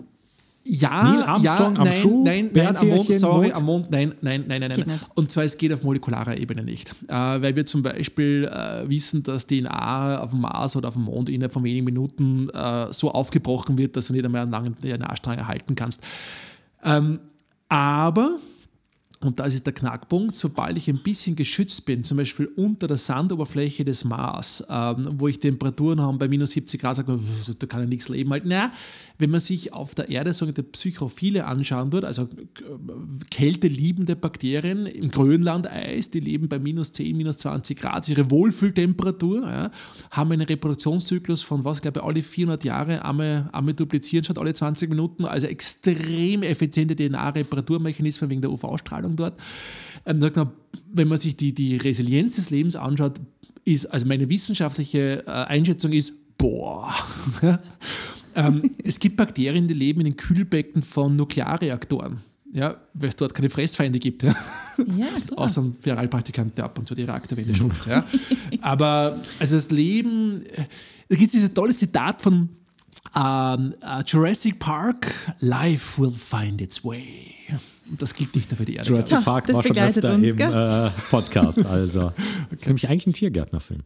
[0.64, 3.56] ja, Neil Armstrong ja, am nein, Schuh, nein, nein, am Mond, sorry, Mond.
[3.56, 5.00] am Mond, nein, nein, nein, nein, Geht nein.
[5.14, 6.94] Und zwar, es geht auf molekularer Ebene nicht.
[7.08, 11.04] Äh, weil wir zum Beispiel äh, wissen, dass DNA auf dem Mars oder auf dem
[11.04, 14.76] Mond innerhalb von wenigen Minuten äh, so aufgebrochen wird, dass du nicht einmal einen langen
[14.78, 16.00] DNA-Strang erhalten kannst.
[16.84, 17.18] Ähm,
[17.68, 18.38] aber
[19.22, 22.96] Und das ist der Knackpunkt, sobald ich ein bisschen geschützt bin, zum Beispiel unter der
[22.96, 27.20] Sandoberfläche des Mars, ähm, wo ich Temperaturen habe bei minus 70 Grad, sagt man,
[27.58, 28.30] da kann ja nichts leben.
[28.30, 28.72] Halt, naja,
[29.18, 32.28] wenn man sich auf der Erde sogenannte Psychophile anschauen wird, also
[33.30, 39.70] kälteliebende Bakterien im Grönland-Eis, die leben bei minus 10, minus 20 Grad, ihre Wohlfühltemperatur, ja,
[40.10, 44.54] haben einen Reproduktionszyklus von, was glaube ich, alle 400 Jahre einmal, einmal duplizieren, statt alle
[44.54, 49.38] 20 Minuten, also extrem effiziente DNA-Reparaturmechanismen wegen der UV-Strahlung dort.
[50.06, 50.20] Ähm,
[50.92, 53.20] wenn man sich die, die Resilienz des Lebens anschaut,
[53.64, 56.92] ist, also meine wissenschaftliche äh, Einschätzung ist, boah.
[58.34, 62.18] ähm, es gibt Bakterien, die leben in den Kühlbecken von Nuklearreaktoren.
[62.54, 64.24] Ja, weil es dort keine Fressfeinde gibt.
[64.24, 64.34] Ja.
[64.96, 67.86] Ja, Außer ein Feralpraktikant, der ab und zu die Reaktorwände schrumpft.
[67.86, 68.04] Ja.
[68.60, 70.64] Aber also das Leben, äh,
[71.08, 72.50] da gibt es dieses tolle Zitat von
[73.16, 77.31] ähm, uh, Jurassic Park, Life will find its way.
[77.90, 78.88] Und das gilt nicht nur für die Erde.
[78.88, 81.64] Jurassic Park das war schon öfter uns, im äh, Podcast.
[81.66, 82.06] Also.
[82.06, 82.14] okay.
[82.50, 83.82] Das ist nämlich eigentlich ein Tiergärtnerfilm.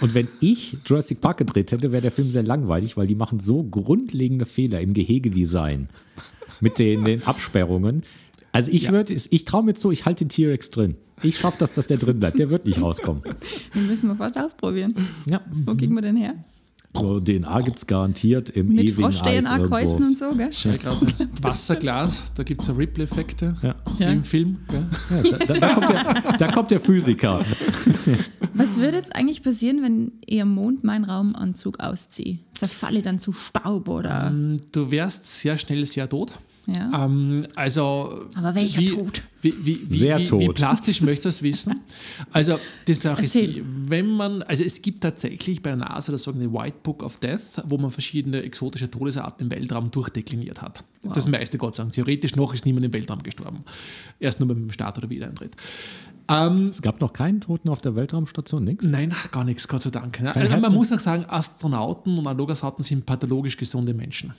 [0.00, 3.40] Und wenn ich Jurassic Park gedreht hätte, wäre der Film sehr langweilig, weil die machen
[3.40, 5.88] so grundlegende Fehler im Gehegedesign
[6.60, 8.04] mit den, den Absperrungen.
[8.52, 8.92] Also ich ja.
[8.92, 10.96] würde, ich traue mir zu, ich halte den T-Rex drin.
[11.22, 12.38] Ich schaffe das, dass der drin bleibt.
[12.38, 13.22] Der wird nicht rauskommen.
[13.74, 14.94] Den müssen wir fast ausprobieren.
[15.26, 15.40] Ja.
[15.64, 16.34] Wo kriegen wir den her?
[16.96, 20.50] So, DNA gibt es garantiert im Mit ewigen Frosch-DNA kreuzen und so, gell?
[21.42, 23.56] Wasserglas, da gibt es Ripple-Effekte
[23.98, 24.10] ja.
[24.10, 24.58] im Film.
[24.72, 27.44] Ja, da, da, da, kommt der, da kommt der Physiker.
[28.54, 32.38] Was würde jetzt eigentlich passieren, wenn ihr Mond meinen Raumanzug ausziehe?
[32.54, 34.28] Zerfalle ich dann zu Staub oder?
[34.28, 36.32] Ähm, du wärst sehr schnell sehr tot.
[36.66, 37.04] Ja.
[37.04, 39.22] Ähm, also, Aber welcher wie, Tod?
[39.42, 40.40] Wie, wie, wie, Sehr wie, tot.
[40.40, 41.80] wie plastisch möchtest du es wissen?
[42.32, 46.54] Also, die Sache ist, wenn man, also es gibt tatsächlich bei der NASA das sogenannte
[46.54, 50.84] White Book of Death, wo man verschiedene exotische Todesarten im Weltraum durchdekliniert hat.
[51.02, 51.12] Wow.
[51.12, 51.92] Das meiste, Gott sei Dank.
[51.92, 53.64] Theoretisch noch ist niemand im Weltraum gestorben.
[54.18, 55.56] Erst nur beim Start oder Wiedereintritt.
[56.28, 58.86] Ähm, es gab noch keinen Toten auf der Weltraumstation, nichts?
[58.86, 60.18] Nein, gar nichts, Gott sei Dank.
[60.22, 64.32] Also man muss auch sagen, Astronauten und Analogasauten sind pathologisch gesunde Menschen.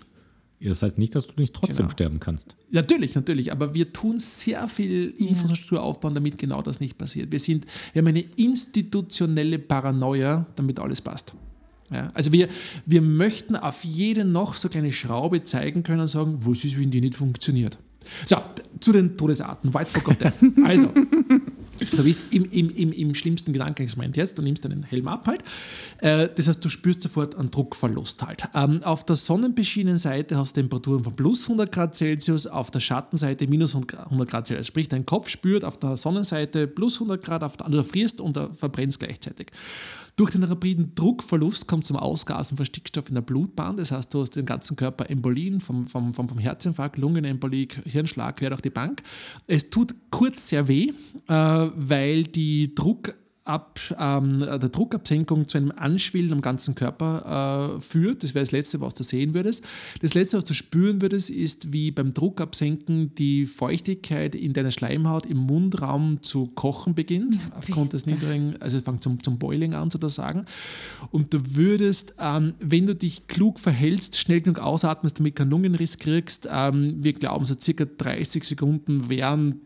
[0.69, 1.89] Das heißt nicht, dass du nicht trotzdem genau.
[1.89, 2.55] sterben kannst.
[2.71, 3.51] Natürlich, natürlich.
[3.51, 7.31] Aber wir tun sehr viel Infrastruktur aufbauen, damit genau das nicht passiert.
[7.31, 11.33] Wir, sind, wir haben eine institutionelle Paranoia, damit alles passt.
[11.91, 12.47] Ja, also wir,
[12.85, 16.89] wir möchten auf jede noch so kleine Schraube zeigen können und sagen, was ist, wenn
[16.89, 17.77] die nicht funktioniert.
[18.25, 18.37] So,
[18.79, 19.73] zu den Todesarten.
[19.73, 20.33] White Death.
[20.65, 20.89] Also,
[21.91, 25.43] Du bist im, im, im, im schlimmsten Gedankenexperiment jetzt, du nimmst deinen Helm ab halt.
[25.99, 28.43] Äh, das heißt, du spürst sofort einen Druckverlust halt.
[28.53, 32.79] Ähm, auf der sonnenbeschienenen Seite hast du Temperaturen von plus 100 Grad Celsius, auf der
[32.79, 34.67] Schattenseite minus 100 Grad Celsius.
[34.67, 38.21] Sprich, dein Kopf spürt auf der Sonnenseite plus 100 Grad, auf der, also du frierst
[38.21, 39.47] und verbrennst gleichzeitig.
[40.17, 43.75] Durch den rapiden Druckverlust kommt zum Ausgasen von Stickstoff in der Blutbahn.
[43.75, 48.37] Das heißt, du hast den ganzen Körper Embolien, vom, vom, vom, vom Herzinfarkt, Lungenembolie, Hirnschlag,
[48.37, 49.03] quer durch die Bank.
[49.45, 50.93] Es tut kurz sehr weh,
[51.27, 57.79] äh, weil die Druck Ab, ähm, der Druckabsenkung zu einem Anschwillen am ganzen Körper äh,
[57.79, 58.23] führt.
[58.23, 59.63] Das wäre das Letzte, was du sehen würdest.
[60.01, 65.27] Das Letzte, was du spüren würdest, ist, wie beim Druckabsenken die Feuchtigkeit in deiner Schleimhaut
[65.27, 69.91] im Mundraum zu kochen beginnt, ja, aufgrund des niedrigen, also fängt zum, zum Boiling an
[69.91, 70.45] sozusagen.
[71.11, 75.99] Und du würdest, ähm, wenn du dich klug verhältst, schnell genug ausatmest, damit keinen Lungenriss
[75.99, 79.61] kriegst, ähm, wir glauben, so circa 30 Sekunden wären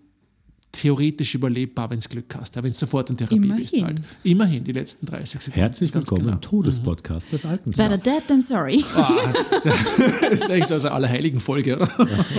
[0.71, 3.63] theoretisch überlebbar, wenn du Glück hast, wenn du sofort in Therapie Immerhin.
[3.63, 3.81] bist.
[3.81, 4.01] Halt.
[4.23, 5.59] Immerhin, die letzten 30 Sekunden.
[5.59, 6.33] Herzlich willkommen genau.
[6.33, 7.31] im Todespodcast mhm.
[7.31, 8.83] des Alten Better dead than sorry.
[8.95, 9.03] Oh,
[9.63, 11.77] das ist eigentlich so eine allerheiligen Folge.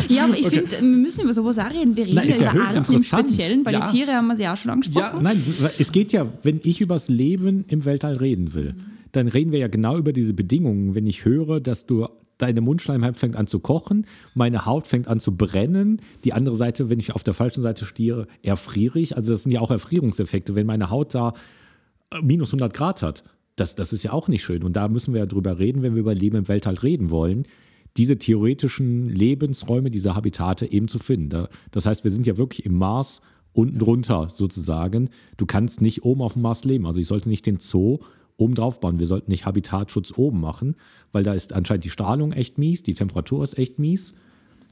[0.08, 0.60] Ja, aber ich okay.
[0.60, 1.96] finde, wir müssen über sowas auch reden.
[1.96, 3.86] Wir reden Nein, ja über Arten im Speziellen, weil ja.
[3.86, 5.16] die Tiere haben wir ja auch schon angesprochen.
[5.16, 5.22] Ja.
[5.22, 5.42] Nein,
[5.78, 8.74] es geht ja, wenn ich über das Leben im Weltall reden will,
[9.12, 10.94] dann reden wir ja genau über diese Bedingungen.
[10.94, 12.06] Wenn ich höre, dass du
[12.42, 16.90] deine Mundschleimhaut fängt an zu kochen, meine Haut fängt an zu brennen, die andere Seite,
[16.90, 19.16] wenn ich auf der falschen Seite stiere, erfriere ich.
[19.16, 21.32] Also das sind ja auch Erfrierungseffekte, wenn meine Haut da
[22.10, 23.24] äh, minus 100 Grad hat.
[23.56, 24.62] Das, das ist ja auch nicht schön.
[24.62, 27.44] Und da müssen wir ja drüber reden, wenn wir über Leben im Weltall reden wollen,
[27.96, 31.46] diese theoretischen Lebensräume, diese Habitate eben zu finden.
[31.70, 33.20] Das heißt, wir sind ja wirklich im Mars
[33.52, 35.10] unten drunter sozusagen.
[35.36, 36.86] Du kannst nicht oben auf dem Mars leben.
[36.86, 37.98] Also ich sollte nicht den Zoo
[38.40, 38.98] oben drauf bauen.
[38.98, 40.76] Wir sollten nicht Habitatschutz oben machen,
[41.12, 44.14] weil da ist anscheinend die Strahlung echt mies, die Temperatur ist echt mies.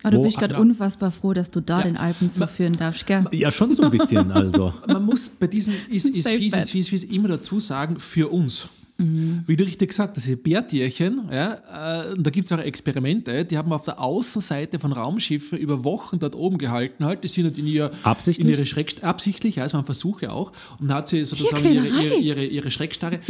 [0.02, 0.60] Aber du bist gerade ja.
[0.60, 1.84] unfassbar froh, dass du da ja.
[1.84, 3.24] den Alpen zuführen darfst, gell?
[3.32, 4.30] Ja, schon so ein bisschen.
[4.30, 4.72] Also.
[4.86, 8.68] Man muss bei diesen ist, ist fies, ist fies, fies immer dazu sagen, für uns.
[9.00, 13.44] Wie du richtig gesagt hast, diese Bärtierchen, ja, äh, und da gibt es auch Experimente,
[13.44, 17.04] die haben auf der Außenseite von Raumschiffen über Wochen dort oben gehalten.
[17.04, 17.22] Halt.
[17.22, 18.44] Die sind halt in, ihr, Absichtlich?
[18.44, 20.50] in ihre Schreck absichtlich, ja, es waren Versuche auch.
[20.80, 23.20] Und hat sie sozusagen ihre, ihre, ihre, ihre Schreckstarre.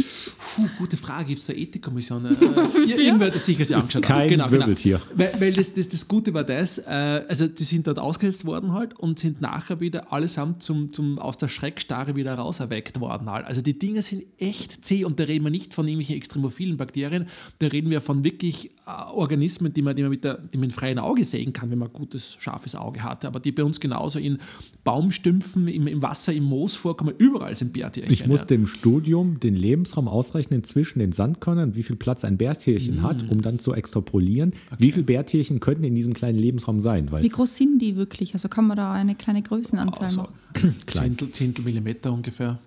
[0.55, 2.25] Puh, gute Frage, gibt es da Ethikkommission?
[2.25, 4.01] Äh, irgendwer hat das sicher sich angeschaut.
[4.01, 4.61] kein genau, genau.
[4.61, 4.99] Wirbeltier.
[5.13, 8.73] Weil, weil das, das, das Gute war das, äh, also die sind dort ausgesetzt worden
[8.73, 13.29] halt und sind nachher wieder allesamt zum, zum, aus der Schreckstarre wieder raus erweckt worden
[13.29, 13.45] halt.
[13.45, 17.25] Also die Dinge sind echt zäh und da reden wir nicht von irgendwelchen extremophilen Bakterien,
[17.59, 20.67] da reden wir von wirklich äh, Organismen, die man, die, man mit der, die man
[20.67, 23.63] mit freiem Auge sehen kann, wenn man ein gutes, scharfes Auge hat, aber die bei
[23.63, 24.37] uns genauso in
[24.83, 28.11] Baumstümpfen, im, im Wasser, im Moos vorkommen, überall sind Bärtierchen.
[28.11, 28.59] Ich musste ja.
[28.59, 33.41] im Studium den Lebensraum ausrechnen zwischen den Sandkörnern, wie viel Platz ein Bärtierchen hat, um
[33.41, 37.11] dann zu extrapolieren, wie viele Bärtierchen könnten in diesem kleinen Lebensraum sein.
[37.11, 38.33] Weil Wie groß sind die wirklich?
[38.33, 40.75] Also kann man da eine kleine Größenanzahl Also, machen?
[40.87, 42.59] Zehntel, Zehntel Millimeter ungefähr.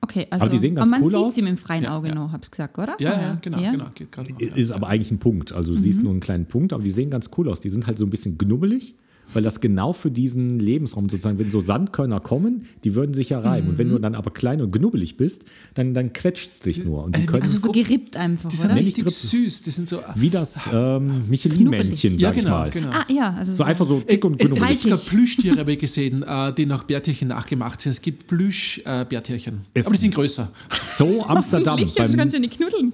[0.00, 1.34] Okay, also Aber die sehen ganz man cool sieht aus.
[1.34, 2.14] sie mit dem freien Ja, Auge ja.
[2.14, 2.96] noch, hab's gesagt, oder?
[2.98, 4.38] Ja, ja, genau, genau, geht gerade noch.
[4.40, 5.52] Ist aber eigentlich ein Punkt.
[5.52, 7.60] Also du siehst nur einen kleinen Punkt, aber die sehen ganz cool aus.
[7.60, 8.94] Die sind halt so ein bisschen knubbelig,
[9.34, 13.40] weil das genau für diesen Lebensraum sozusagen, wenn so Sandkörner kommen, die würden sich ja
[13.40, 13.68] reiben.
[13.68, 15.44] Und wenn du dann aber klein und knubbelig bist,
[15.74, 17.04] dann, dann quetscht es dich nur.
[17.04, 18.80] Und die äh, können, Also so gerippt einfach, Die sind oder?
[18.80, 20.00] Ich richtig süß, die sind so...
[20.14, 22.70] wie das ähm, Michelin-Männchen, ja, sag ich genau, mal.
[22.70, 22.90] genau.
[22.90, 24.68] Ah, ja, also So einfach so dick und Es knubbelig.
[24.68, 25.10] gibt sogar Faltig.
[25.18, 27.92] Plüschtiere, habe ich gesehen, äh, die nach Bärtierchen nachgemacht sind.
[27.92, 29.62] Es gibt Plüsch-Bärtierchen.
[29.74, 30.48] Es- aber die sind größer.
[30.96, 31.78] Zoo Amsterdam.
[31.84, 32.92] Ich beim, kann schon nicht knuddeln.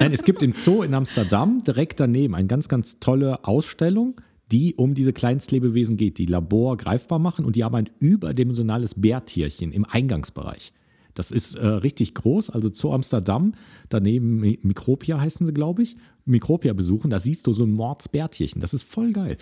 [0.00, 4.14] Nein, es gibt im Zoo in Amsterdam direkt daneben eine ganz, ganz tolle Ausstellung,
[4.52, 9.72] die um diese Kleinstlebewesen geht, die Labor greifbar machen und die haben ein überdimensionales Bärtierchen
[9.72, 10.72] im Eingangsbereich.
[11.14, 13.54] Das ist äh, richtig groß, also Zoo Amsterdam,
[13.88, 15.96] daneben Mi- Mikropia heißen sie, glaube ich.
[16.26, 18.60] Mikropia besuchen, da siehst du so ein Mordsbärtierchen.
[18.60, 19.38] Das ist voll geil.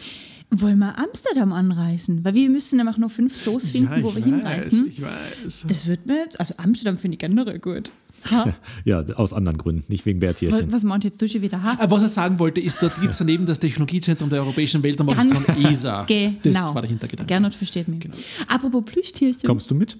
[0.51, 2.25] Wollen wir Amsterdam anreisen?
[2.25, 4.87] Weil wir müssen nämlich noch fünf Zoos finden, wo wir hinreisen.
[4.89, 5.65] ich weiß.
[5.67, 7.91] Das wird mir jetzt, also Amsterdam finde ich generell gut.
[8.31, 8.55] Ha?
[8.85, 10.73] Ja, aus anderen Gründen, nicht wegen was, Bärtierchen.
[10.73, 11.63] was meint jetzt du schon wieder?
[11.63, 11.79] Ha?
[11.81, 15.65] Äh, Was er sagen wollte, ist, dort gibt es daneben das Technologiezentrum der Europäischen Weltraumorganisation
[15.67, 16.05] ESA.
[16.15, 16.33] Genau.
[16.43, 17.29] Das war der Hintergedanke.
[17.29, 18.09] Gernot versteht mich.
[18.49, 19.47] Apropos Plüschtierchen.
[19.47, 19.97] Kommst du mit?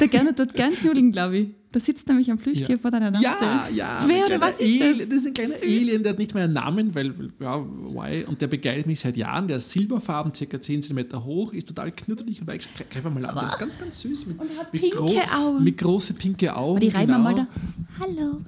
[0.00, 1.48] Der Gernot dort gern knuddeln, glaube ich.
[1.72, 3.24] Da sitzt nämlich ein Plüschtier vor deiner Nase.
[3.24, 4.04] Ja, ja.
[4.06, 5.08] Wer oder was ist Alien, das?
[5.08, 5.62] Das ist ein kleiner Süß.
[5.62, 8.24] Alien, der hat nicht mehr einen Namen, weil, ja, why?
[8.24, 9.46] Und der begleitet mich seit Jahren.
[9.46, 12.66] Der ist silberfarben, circa 10 cm hoch, ist total knuddelig und weich.
[12.90, 13.34] Greif mal an.
[13.36, 14.26] Der ist ganz, ganz süß.
[14.26, 14.98] Mit, Und er hat mit pinke
[15.32, 15.62] Augen.
[15.62, 16.80] Mit große pinke Augen.
[16.80, 17.30] Die reiben wir genau.
[17.30, 17.46] mal da.
[18.00, 18.40] Hallo.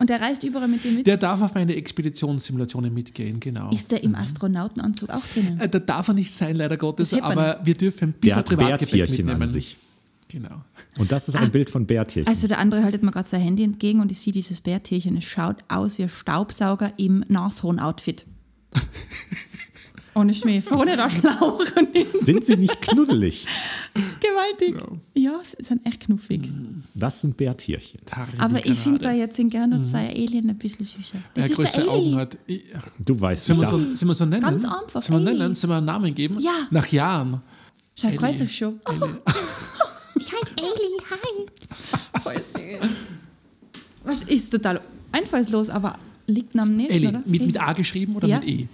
[0.00, 1.06] Und der reist überall mit dir mit.
[1.06, 3.70] Der darf auf meine Expeditionssimulationen mitgehen, genau.
[3.70, 5.60] ist der im Astronautenanzug auch drinnen?
[5.60, 8.46] Äh, Da darf er nicht sein, leider Gottes, aber wir dürfen ein Der bisschen hat
[8.46, 9.48] Privatgepäck Bärtierchen an mitnehmen.
[9.52, 9.76] sich.
[10.28, 10.62] Genau.
[10.98, 12.28] Und das ist ein Bild von Bärtierchen.
[12.28, 15.16] Also der andere haltet mir gerade sein Handy entgegen und ich sehe dieses Bärtierchen.
[15.16, 18.26] Es schaut aus wie ein Staubsauger im Nashorn-Outfit.
[20.14, 21.62] Ohne Schmäh, vorne der Schlauch.
[22.20, 23.46] Sind sie nicht knuddelig?
[23.94, 24.74] Gewaltig.
[25.14, 26.50] Ja, sie sind echt knuffig.
[26.94, 28.00] Das sind Bärtierchen.
[28.38, 31.18] Aber ich finde da jetzt in Gernot sein Alien ein bisschen süßer.
[31.34, 32.16] Das er ist der größere Augen Alien.
[32.18, 32.38] hat.
[32.46, 32.64] Ich,
[32.98, 33.70] Du weißt Sollen wir, nicht.
[33.70, 34.42] so, da- sollen wir so nennen?
[34.42, 35.54] Ganz einfach, Sollen wir nennen?
[35.54, 36.40] Sollen wir einen Namen geben?
[36.40, 36.66] Ja.
[36.70, 37.40] Nach Jahren.
[37.94, 38.80] Schau, freut sich schon.
[38.88, 38.92] Oh,
[40.20, 42.20] Ich heiße Ailey, hi.
[42.22, 42.90] voll süß.
[44.04, 44.80] Was ist total
[45.12, 47.08] einfallslos, aber liegt am nächsten, Ellie.
[47.08, 47.22] oder?
[47.26, 48.40] Mit, mit A geschrieben oder Ja.
[48.40, 48.68] mit E?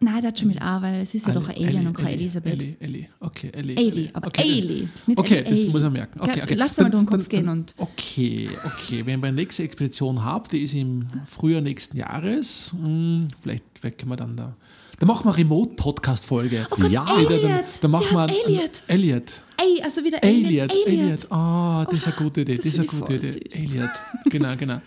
[0.00, 2.12] Nein, der hat schon mit A, weil es ist ja doch ein Alien und keine
[2.12, 2.60] Elisabeth.
[2.62, 3.08] Ellie, Ellie.
[3.20, 3.76] Okay, Ellie.
[3.76, 4.42] Ellie, aber okay.
[4.42, 5.70] Ellie, nicht Okay, Ellie, das Ellie.
[5.70, 6.20] muss er merken.
[6.20, 6.54] Okay, okay.
[6.54, 9.06] lass mal durch den Kopf dann- gehen dann- und- Okay, okay.
[9.06, 13.98] Wenn wir eine nächste Expedition haben, die ist im Frühjahr nächsten Jahres, hm, vielleicht, vielleicht
[13.98, 14.56] können wir dann da.
[14.98, 16.66] Da machen wir eine Remote-Podcast-Folge.
[16.70, 17.04] Oh Gott, Ja.
[17.18, 17.42] Elliot.
[17.42, 18.82] Da, da machen Sie wir heißt Elliot.
[18.86, 19.42] Elliot.
[19.60, 20.70] Ey, also wieder Elliot.
[20.70, 20.88] Elliot, Elliot.
[20.88, 21.28] Elliot.
[21.30, 22.56] Oh, das ist eine gute Idee.
[22.56, 23.26] Das, ist eine gute Idee.
[23.26, 23.42] süß.
[23.64, 23.90] Elliot.
[24.26, 24.80] Genau, genau.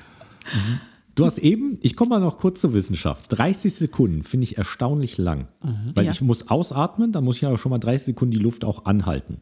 [1.15, 3.25] Du hast eben, ich komme mal noch kurz zur Wissenschaft.
[3.37, 5.47] 30 Sekunden finde ich erstaunlich lang.
[5.93, 6.11] Weil Ja.
[6.11, 9.39] ich muss ausatmen, dann muss ich aber schon mal 30 Sekunden die Luft auch anhalten.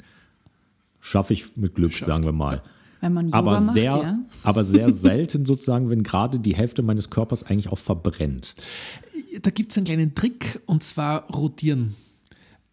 [1.00, 2.64] Schaffe ich mit Glück, sagen wir mal.
[3.02, 4.20] Wenn man Yoga Aber macht, sehr, ja.
[4.42, 8.56] aber sehr selten sozusagen, wenn gerade die Hälfte meines Körpers eigentlich auch verbrennt.
[9.42, 11.96] Da gibt es einen kleinen Trick und zwar rotieren.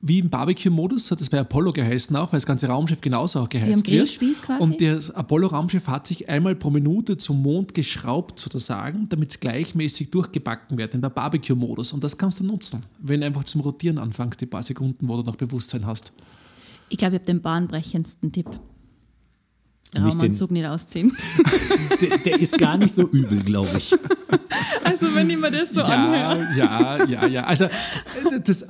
[0.05, 3.49] Wie im Barbecue-Modus hat das bei Apollo geheißen auch, weil das ganze Raumschiff genauso auch
[3.49, 4.19] geheizt am wird.
[4.19, 4.61] Quasi?
[4.61, 10.11] Und das Apollo-Raumschiff hat sich einmal pro Minute zum Mond geschraubt sozusagen, damit es gleichmäßig
[10.11, 11.93] durchgebacken wird, in der Barbecue-Modus.
[11.93, 15.19] Und das kannst du nutzen, wenn du einfach zum Rotieren anfängst, die paar Sekunden, wo
[15.19, 16.13] du noch Bewusstsein hast.
[16.89, 18.51] Ich glaube, ich habe den bahnbrechendsten Tipp.
[19.95, 21.17] Nicht den- Raumanzug nicht ausziehen.
[22.01, 23.93] Der, der ist gar nicht so übel, glaube ich.
[24.85, 26.47] Also wenn ich mir das so anhöre.
[26.57, 27.45] Ja, ja, ja, ja.
[27.45, 27.69] Also
[28.45, 28.67] das, äh,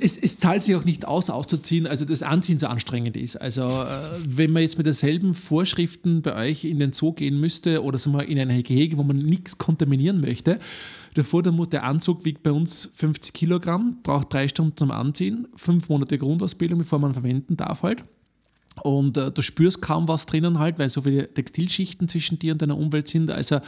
[0.00, 3.36] es, es zahlt sich auch nicht aus, auszuziehen, also das Anziehen so anstrengend ist.
[3.36, 3.86] Also äh,
[4.24, 8.16] wenn man jetzt mit derselben Vorschriften bei euch in den Zoo gehen müsste oder sagen
[8.16, 10.58] wir, in ein Gehege, wo man nichts kontaminieren möchte,
[11.14, 15.48] davor der, muss- der Anzug wiegt bei uns 50 Kilogramm, braucht drei Stunden zum Anziehen,
[15.56, 18.04] fünf Monate Grundausbildung, bevor man verwenden darf halt.
[18.82, 22.62] Und äh, du spürst kaum was drinnen halt, weil so viele Textilschichten zwischen dir und
[22.62, 23.30] deiner Umwelt sind.
[23.30, 23.60] Also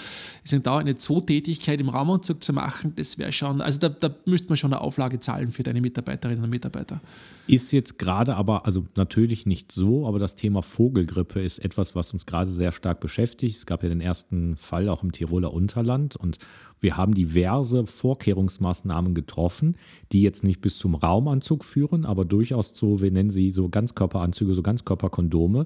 [0.45, 4.49] sage, da eine Zootätigkeit im Raumanzug zu machen, das wäre schon, also da, da müsste
[4.49, 7.01] man schon eine Auflage zahlen für deine Mitarbeiterinnen und Mitarbeiter.
[7.47, 12.13] Ist jetzt gerade aber, also natürlich nicht so, aber das Thema Vogelgrippe ist etwas, was
[12.13, 13.57] uns gerade sehr stark beschäftigt.
[13.57, 16.39] Es gab ja den ersten Fall auch im Tiroler Unterland und
[16.83, 19.77] wir haben diverse Vorkehrungsmaßnahmen getroffen,
[20.11, 24.53] die jetzt nicht bis zum Raumanzug führen, aber durchaus so, wir nennen sie so Ganzkörperanzüge,
[24.53, 25.65] so Ganzkörperkondome,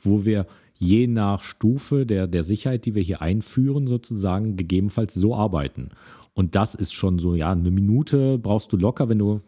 [0.00, 5.36] wo wir je nach Stufe der, der Sicherheit, die wir hier einführen, sozusagen gegebenenfalls so
[5.36, 5.90] arbeiten.
[6.32, 9.42] Und das ist schon so, ja, eine Minute brauchst du locker, wenn du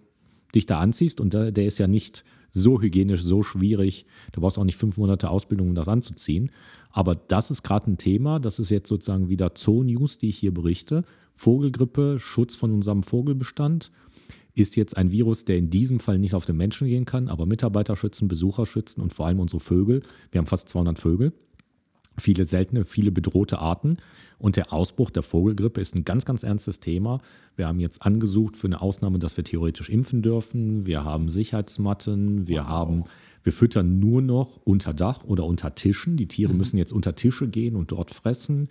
[0.55, 4.07] dich da anziehst und der, der ist ja nicht so hygienisch, so schwierig.
[4.33, 6.50] Da brauchst du auch nicht fünf Monate Ausbildung, um das anzuziehen.
[6.96, 8.40] Aber das ist gerade ein Thema.
[8.40, 11.04] Das ist jetzt sozusagen wieder Zoo-News, die ich hier berichte.
[11.35, 13.92] Vogelgrippe, Schutz von unserem Vogelbestand
[14.54, 17.44] ist jetzt ein Virus, der in diesem Fall nicht auf den Menschen gehen kann, aber
[17.44, 20.04] Mitarbeiter schützen, Besucher schützen und vor allem unsere Vögel.
[20.30, 21.35] Wir haben fast 200 Vögel,
[22.16, 23.98] viele seltene, viele bedrohte Arten.
[24.38, 27.20] Und der Ausbruch der Vogelgrippe ist ein ganz, ganz ernstes Thema.
[27.56, 30.87] Wir haben jetzt angesucht für eine Ausnahme, dass wir theoretisch impfen dürfen.
[30.87, 32.66] Wir haben Sicherheitsmatten, wir wow.
[32.66, 33.04] haben
[33.46, 36.16] wir füttern nur noch unter Dach oder unter Tischen.
[36.16, 36.59] Die Tiere mhm.
[36.59, 38.68] müssen jetzt unter Tische gehen und dort fressen.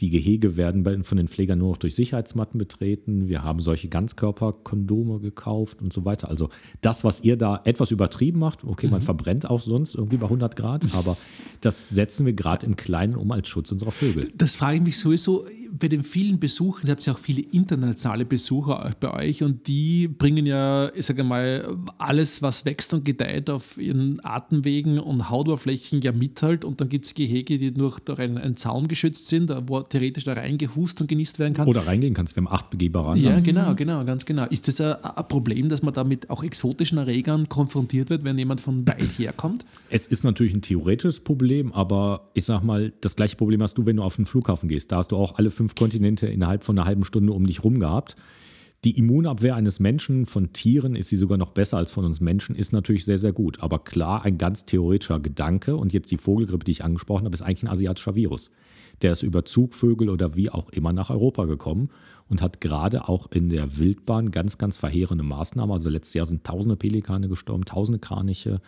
[0.00, 3.28] Die Gehege werden von den Pflegern nur noch durch Sicherheitsmatten betreten.
[3.28, 6.28] Wir haben solche Ganzkörperkondome gekauft und so weiter.
[6.28, 6.48] Also
[6.80, 9.04] das, was ihr da etwas übertrieben macht, okay, man mhm.
[9.04, 11.16] verbrennt auch sonst irgendwie bei 100 Grad, aber
[11.60, 14.32] das setzen wir gerade im Kleinen um als Schutz unserer Vögel.
[14.36, 15.46] Das frage ich mich sowieso
[15.78, 20.06] bei den vielen Besuchen, ihr habt ja auch viele internationale Besucher bei euch und die
[20.06, 26.02] bringen ja, ich sage mal, alles, was wächst und gedeiht auf ihren Atemwegen und Hautoberflächen
[26.02, 29.28] ja mit halt und dann gibt es Gehege, die nur durch einen, einen Zaun geschützt
[29.28, 31.68] sind, wo theoretisch da reingehust und genießt werden kann.
[31.68, 34.44] Oder reingehen kannst, wir haben acht begehbare Ja, genau, genau, ganz genau.
[34.46, 38.38] Ist das ein, ein Problem, dass man da mit auch exotischen Erregern konfrontiert wird, wenn
[38.38, 39.64] jemand von weit herkommt?
[39.90, 43.86] Es ist natürlich ein theoretisches Problem, aber ich sag mal, das gleiche Problem hast du,
[43.86, 44.92] wenn du auf den Flughafen gehst.
[44.92, 47.78] Da hast du auch alle fünf Kontinente innerhalb von einer halben Stunde um dich rum
[47.78, 48.16] gehabt.
[48.84, 52.56] Die Immunabwehr eines Menschen von Tieren ist sie sogar noch besser als von uns Menschen,
[52.56, 53.62] ist natürlich sehr, sehr gut.
[53.62, 57.42] Aber klar, ein ganz theoretischer Gedanke und jetzt die Vogelgrippe, die ich angesprochen habe, ist
[57.42, 58.50] eigentlich ein asiatischer Virus.
[59.00, 61.90] Der ist über Zugvögel oder wie auch immer nach Europa gekommen
[62.28, 65.72] und hat gerade auch in der Wildbahn ganz, ganz verheerende Maßnahmen.
[65.72, 68.60] Also letztes Jahr sind tausende Pelikane gestorben, tausende Kraniche.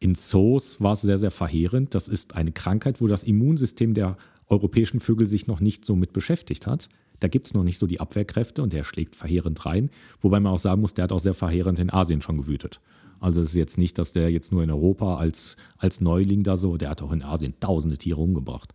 [0.00, 1.94] In Zoos war es sehr, sehr verheerend.
[1.94, 6.12] Das ist eine Krankheit, wo das Immunsystem der europäischen Vögel sich noch nicht so mit
[6.12, 6.90] beschäftigt hat.
[7.20, 9.90] Da gibt es noch nicht so die Abwehrkräfte und der schlägt verheerend rein.
[10.20, 12.80] Wobei man auch sagen muss, der hat auch sehr verheerend in Asien schon gewütet.
[13.20, 16.56] Also es ist jetzt nicht, dass der jetzt nur in Europa als, als Neuling da
[16.56, 18.74] so, der hat auch in Asien tausende Tiere umgebracht.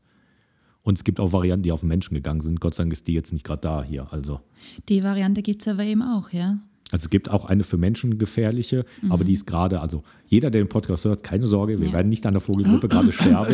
[0.83, 2.59] Und es gibt auch Varianten, die auf den Menschen gegangen sind.
[2.59, 4.11] Gott sei Dank ist die jetzt nicht gerade da hier.
[4.11, 4.41] Also.
[4.89, 6.59] Die Variante gibt es aber eben auch, ja.
[6.91, 9.11] Also es gibt auch eine für Menschen gefährliche, mhm.
[9.11, 11.93] aber die ist gerade, also jeder, der den Podcast hört, keine Sorge, wir ja.
[11.93, 13.53] werden nicht an der Vogelgruppe gerade sterben.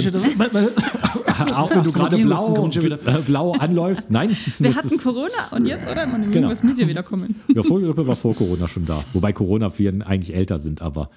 [1.55, 4.11] auch wenn du gerade blau, äh, blau anläufst.
[4.11, 4.35] Nein.
[4.59, 6.07] Wir hatten Corona und jetzt, oder?
[6.07, 6.49] Man, genau.
[6.49, 7.35] Das muss ja wieder kommen.
[7.55, 9.03] Ja, Vogelgrippe war vor Corona schon da.
[9.13, 11.09] Wobei Corona-Viren eigentlich älter sind, aber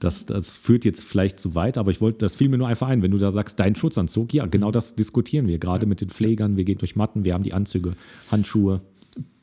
[0.00, 2.88] das, das führt jetzt vielleicht zu weit, aber ich wollte, das fiel mir nur einfach
[2.88, 6.08] ein, wenn du da sagst, dein Schutzanzug, ja, genau das diskutieren wir gerade mit den
[6.08, 7.94] Pflegern, wir gehen durch Matten, wir haben die Anzüge,
[8.30, 8.80] Handschuhe.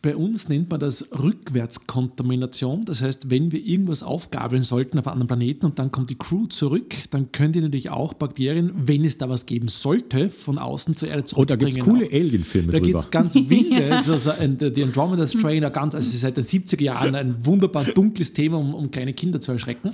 [0.01, 2.84] Bei uns nennt man das Rückwärtskontamination.
[2.86, 6.17] Das heißt, wenn wir irgendwas aufgabeln sollten auf einem anderen Planeten und dann kommt die
[6.17, 10.57] Crew zurück, dann können die natürlich auch Bakterien, wenn es da was geben sollte, von
[10.57, 11.62] außen zur Erde zurückbringen.
[11.62, 14.84] Oh, da gibt es coole Alien-Filme Da gibt es ganz wilde, also so ein, die
[14.84, 19.13] Andromeda Strainer, ganz, also seit den 70er Jahren ein wunderbar dunkles Thema, um, um kleine
[19.13, 19.91] Kinder zu erschrecken.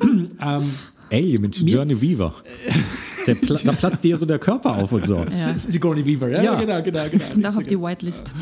[0.40, 0.64] ähm,
[1.10, 2.32] Alien mit Journey Weaver.
[3.26, 5.16] Der Pla da platzt dir so der Körper auf und so.
[5.16, 5.54] Ja.
[5.56, 6.42] Sigourney Weaver, ja?
[6.42, 6.54] ja.
[6.60, 7.24] Genau, genau, genau.
[7.32, 8.32] Kommt auch auf die Whitelist.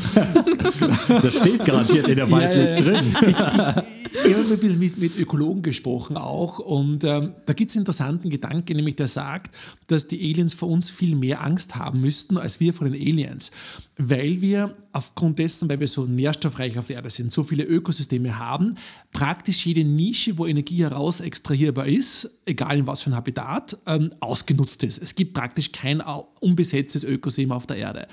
[0.63, 3.15] das steht garantiert in der Whitelist ja, drin.
[3.21, 7.77] Ich, ich, habe ein bisschen mit, mit Ökologen gesprochen auch und ähm, da gibt es
[7.77, 9.55] einen interessanten Gedanken, nämlich der sagt,
[9.87, 13.51] dass die Aliens vor uns viel mehr Angst haben müssten als wir vor den Aliens,
[13.97, 18.39] weil wir aufgrund dessen, weil wir so nährstoffreich auf der Erde sind, so viele Ökosysteme
[18.39, 18.75] haben,
[19.11, 24.11] praktisch jede Nische, wo Energie heraus extrahierbar ist, egal in was für ein Habitat, ähm,
[24.19, 25.01] ausgenutzt ist.
[25.01, 26.01] Es gibt praktisch kein
[26.45, 28.07] unbesetztes Ökosystem auf der Erde.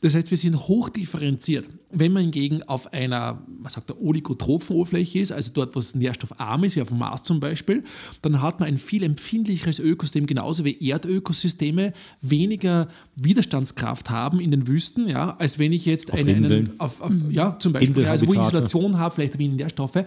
[0.00, 1.66] Das heißt, wir sind hochdifferenziert.
[1.90, 5.94] Wenn man hingegen auf einer, was sagt der, oligotrophen Oberfläche ist, also dort, wo es
[5.94, 7.84] nährstoffarm ist, wie auf dem Mars zum Beispiel,
[8.22, 14.66] dann hat man ein viel empfindlicheres Ökosystem, genauso wie Erdökosysteme weniger Widerstandskraft haben in den
[14.66, 18.26] Wüsten, ja, als wenn ich jetzt auf eine, einen, auf, auf, ja, zum Beispiel, also
[18.26, 20.04] wo ich Isolation habe, vielleicht wenig Nährstoffe.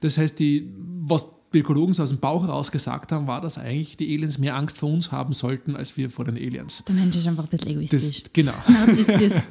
[0.00, 3.96] Das heißt, die, was Biologen so aus dem Bauch heraus gesagt haben, war, dass eigentlich
[3.96, 6.82] die Aliens mehr Angst vor uns haben sollten, als wir vor den Aliens.
[6.86, 8.22] Der Mensch ist einfach ein bisschen egoistisch.
[8.26, 8.52] Das, genau.
[8.68, 9.42] Narzisstisch.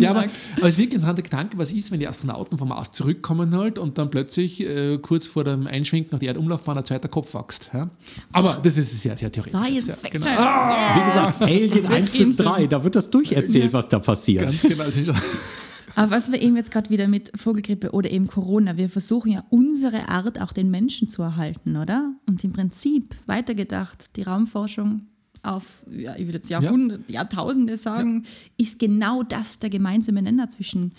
[0.00, 0.28] Ja, aber, aber
[0.62, 3.78] es ist wirklich ein interessanter Gedanke, was ist, wenn die Astronauten vom Mars zurückkommen halt
[3.78, 7.70] und dann plötzlich äh, kurz vor dem Einschwenken auf die Erdumlaufbahn ein zweiter Kopf wächst.
[7.72, 7.90] Ja?
[8.32, 9.58] Aber das ist sehr, sehr theoretisch.
[9.58, 10.22] Science ja, Fiction.
[10.22, 10.36] Genau.
[10.38, 14.42] Ah, Wie gesagt, Alien 1 bis 3, da wird das durcherzählt, was da passiert.
[14.42, 14.84] ganz genau.
[15.96, 19.44] Aber was wir eben jetzt gerade wieder mit Vogelgrippe oder eben Corona, wir versuchen ja
[19.50, 22.12] unsere Art auch den Menschen zu erhalten, oder?
[22.26, 25.06] Und im Prinzip weitergedacht, die Raumforschung
[25.42, 28.24] auf, ja, ich würde jetzt Jahrhunderte, Jahrtausende sagen,
[28.56, 30.92] ist genau das der gemeinsame Nenner zwischen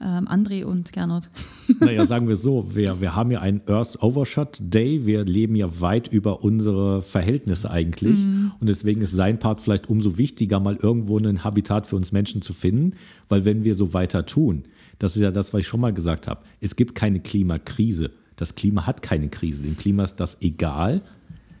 [0.00, 1.30] ähm, André und Gernot.
[1.80, 5.80] Naja, sagen wir so, wir, wir haben ja einen Earth Overshot Day, wir leben ja
[5.80, 8.18] weit über unsere Verhältnisse eigentlich
[8.60, 12.40] und deswegen ist sein Part vielleicht umso wichtiger, mal irgendwo ein Habitat für uns Menschen
[12.40, 12.94] zu finden,
[13.28, 14.64] weil wenn wir so weiter tun,
[14.98, 18.10] das ist ja das, was ich schon mal gesagt habe, es gibt keine Klimakrise.
[18.36, 19.62] Das Klima hat keine Krise.
[19.62, 21.02] Dem Klima ist das egal.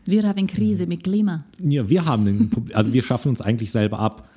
[0.06, 1.44] Wir haben Krise mit Klima.
[1.60, 4.30] Ja, wir haben ein Problem, also wir schaffen uns eigentlich selber ab,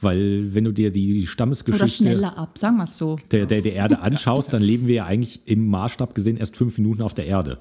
[0.00, 3.16] weil wenn du dir die Oder Stammesgeschichte schneller ab, sagen wir es so.
[3.30, 6.78] der, der, der Erde anschaust, dann leben wir ja eigentlich im Maßstab gesehen erst fünf
[6.78, 7.58] Minuten auf der Erde.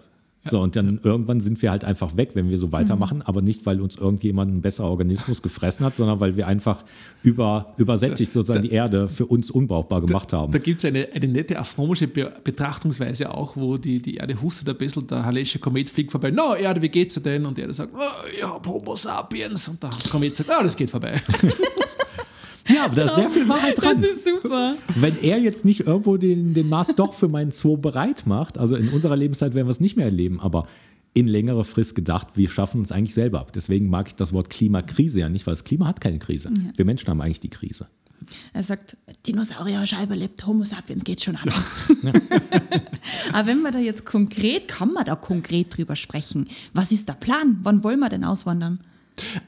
[0.49, 3.65] So, und dann irgendwann sind wir halt einfach weg, wenn wir so weitermachen, aber nicht,
[3.67, 6.83] weil uns irgendjemand ein besserer Organismus gefressen hat, sondern weil wir einfach
[7.21, 10.51] über, übersättigt sozusagen die Erde für uns unbrauchbar gemacht haben.
[10.51, 14.67] Da gibt es eine, eine nette astronomische Be Betrachtungsweise auch, wo die, die Erde hustet
[14.69, 16.31] ein bisschen, der Hallesche Komet fliegt vorbei.
[16.31, 17.45] Na, Erde, wie geht's dir denn?
[17.45, 19.67] Und die Erde sagt, oh, ich hab Homo sapiens.
[19.67, 21.21] Und der Komet sagt, ah, das geht vorbei.
[22.67, 24.01] Ja, aber da ist sehr viel Wahrheit dran.
[24.01, 24.75] Das ist super.
[24.95, 28.75] Wenn er jetzt nicht irgendwo den, den Mars doch für meinen Zoo bereit macht, also
[28.75, 30.67] in unserer Lebenszeit werden wir es nicht mehr erleben, aber
[31.13, 33.51] in längere Frist gedacht, wir schaffen uns eigentlich selber ab.
[33.53, 36.51] Deswegen mag ich das Wort Klimakrise ja nicht, weil das Klima hat keine Krise.
[36.75, 37.87] Wir Menschen haben eigentlich die Krise.
[38.53, 38.97] Er sagt,
[39.27, 41.49] Dinosaurier-Scheibe lebt, Homo sapiens geht schon an.
[43.33, 46.47] Aber wenn wir da jetzt konkret, kann man da konkret drüber sprechen?
[46.73, 47.59] Was ist der Plan?
[47.63, 48.79] Wann wollen wir denn auswandern?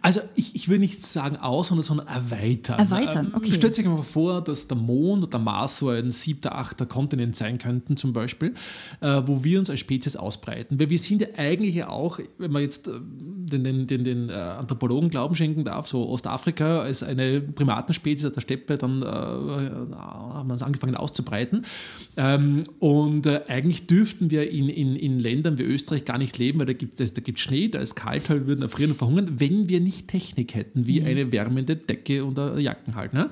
[0.01, 2.79] Also ich, ich würde nicht sagen auswandern, sondern erweitern.
[2.79, 3.53] Erweitern, Ähm, okay.
[3.53, 7.35] Stellt sich einfach vor, dass der Mond und der Mars so ein siebter, achter Kontinent
[7.35, 8.53] sein könnten zum Beispiel,
[9.01, 10.79] äh, wo wir uns als Spezies ausbreiten.
[10.79, 14.29] Weil wir sind ja eigentlich ja auch, wenn man jetzt äh, den, den, den, den
[14.29, 19.05] äh, Anthropologen Glauben schenken darf, so Ostafrika als eine Primatenspezies aus der Steppe, dann äh,
[19.05, 21.65] haben wir uns angefangen auszubreiten.
[22.17, 26.65] Ähm, und eigentlich dürften wir in, in, in Ländern wie Österreich gar nicht leben, weil
[26.65, 29.39] da gibt es da gibt's Schnee, da ist kalt, halt, wir würden erfrieren und verhungern,
[29.39, 33.13] wenn wir nicht Technik hätten, wie eine wärmende Decke und Jacken halt.
[33.13, 33.29] Ne?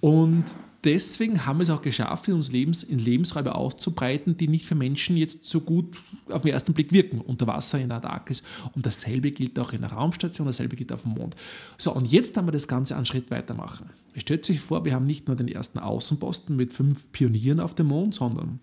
[0.00, 0.44] Und
[0.86, 5.16] deswegen haben wir es auch geschafft, uns Lebens, in Lebensräume auszubreiten, die nicht für Menschen
[5.16, 5.96] jetzt so gut
[6.30, 8.42] auf den ersten Blick wirken, unter Wasser in der Antarktis.
[8.74, 11.36] Und dasselbe gilt auch in der Raumstation, dasselbe gilt auf dem Mond.
[11.76, 13.90] So, und jetzt haben wir das Ganze einen Schritt weitermachen.
[14.16, 17.88] Stellt sich vor, wir haben nicht nur den ersten Außenposten mit fünf Pionieren auf dem
[17.88, 18.60] Mond, sondern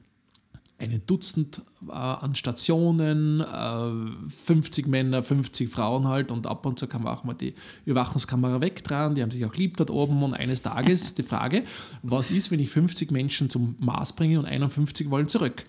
[0.80, 6.88] ein Dutzend äh, an Stationen, äh, 50 Männer, 50 Frauen halt und ab und zu
[6.88, 7.54] kann man auch mal die
[7.86, 11.64] Überwachungskamera wegdrehen, die haben sich auch lieb dort oben und eines Tages die Frage,
[12.02, 15.64] was ist, wenn ich 50 Menschen zum Mars bringe und 51 wollen zurück?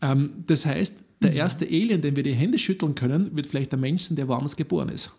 [0.00, 3.78] Ähm, das heißt, der erste Alien, den wir die Hände schütteln können, wird vielleicht der
[3.78, 5.12] Mensch sein, der woanders geboren ist.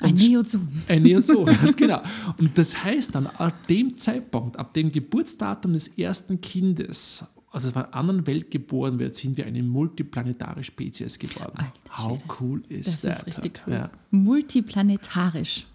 [0.00, 0.58] Ein Neozoo.
[0.88, 2.02] Ein Neozoo, ganz genau.
[2.38, 7.82] Und das heißt dann, ab dem Zeitpunkt, ab dem Geburtsdatum des ersten Kindes, also von
[7.84, 11.52] einer anderen Welt geboren wird, sind wir eine multiplanetare Spezies geworden.
[11.56, 12.34] Alter How Schwede.
[12.40, 13.28] cool ist Das that?
[13.28, 13.74] ist richtig cool.
[13.74, 13.90] Ja.
[14.10, 15.66] Multiplanetarisch.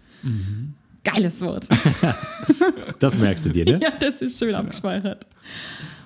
[1.04, 1.68] Geiles Wort.
[2.98, 3.78] Das merkst du dir, ne?
[3.80, 5.24] ja, das ist schön abgespeichert.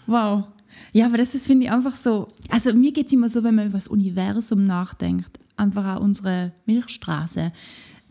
[0.06, 0.44] Wow.
[0.92, 2.28] Ja, aber das ist, finde ich, einfach so.
[2.50, 6.52] Also, mir geht es immer so, wenn man über das Universum nachdenkt, einfach auch unsere
[6.66, 7.50] Milchstraße.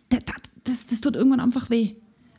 [0.10, 0.34] Da- da-
[0.64, 1.92] Das, das tut irgendwann einfach weh.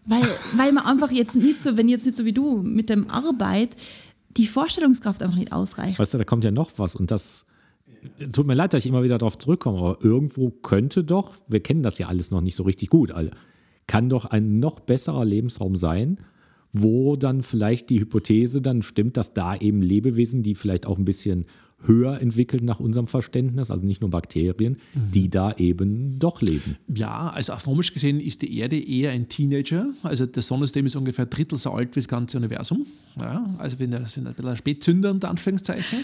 [0.05, 0.23] Weil,
[0.57, 3.77] weil man einfach jetzt nicht so, wenn jetzt nicht so wie du mit dem Arbeit,
[4.37, 5.99] die Vorstellungskraft einfach nicht ausreicht.
[5.99, 7.47] Weißt du, da kommt ja noch was und das
[8.33, 11.83] tut mir leid, dass ich immer wieder darauf zurückkomme, aber irgendwo könnte doch, wir kennen
[11.83, 13.31] das ja alles noch nicht so richtig gut, alle,
[13.87, 16.21] kann doch ein noch besserer Lebensraum sein,
[16.73, 21.05] wo dann vielleicht die Hypothese dann stimmt, dass da eben Lebewesen, die vielleicht auch ein
[21.05, 21.47] bisschen
[21.85, 26.77] höher entwickelt nach unserem Verständnis, also nicht nur Bakterien, die da eben doch leben.
[26.95, 29.87] Ja, also astronomisch gesehen ist die Erde eher ein Teenager.
[30.03, 32.87] Also das Sonnensystem ist ungefähr ein Drittel so alt wie das ganze Universum.
[33.21, 35.99] Ja, also wir sind ein bisschen ein Spätzünder unter Anführungszeichen.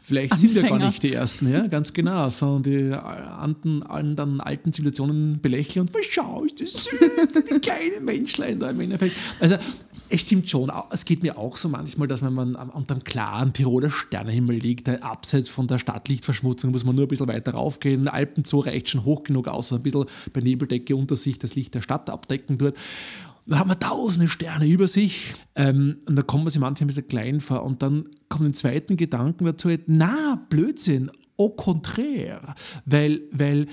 [0.00, 0.90] Vielleicht sind wir gar Anfänger.
[0.90, 2.28] nicht die Ersten, ja, ganz genau.
[2.30, 8.04] Sondern die anderen, allen dann alten Zivilisationen belächeln und schau, ist das süß, die kleinen
[8.04, 9.14] Menschlein da im Endeffekt.
[9.38, 9.56] Also
[10.08, 13.04] es stimmt schon, es geht mir auch so manchmal, dass wenn man am- unter einem
[13.04, 18.08] klaren Tiroler Sternenhimmel liegt, abseits von der Stadtlichtverschmutzung, muss man nur ein bisschen weiter raufgehen.
[18.08, 21.82] Alpenzoo reicht schon hoch genug aus, ein bisschen bei Nebeldecke unter sich das Licht der
[21.82, 22.74] Stadt abdecken tut.
[23.46, 26.88] Da haben wir tausende Sterne über sich ähm, und da kommt man sich manchmal ein
[26.88, 32.54] bisschen klein vor und dann kommt ein zweiten Gedanken dazu, na, Blödsinn, au contraire,
[32.84, 33.66] weil, weil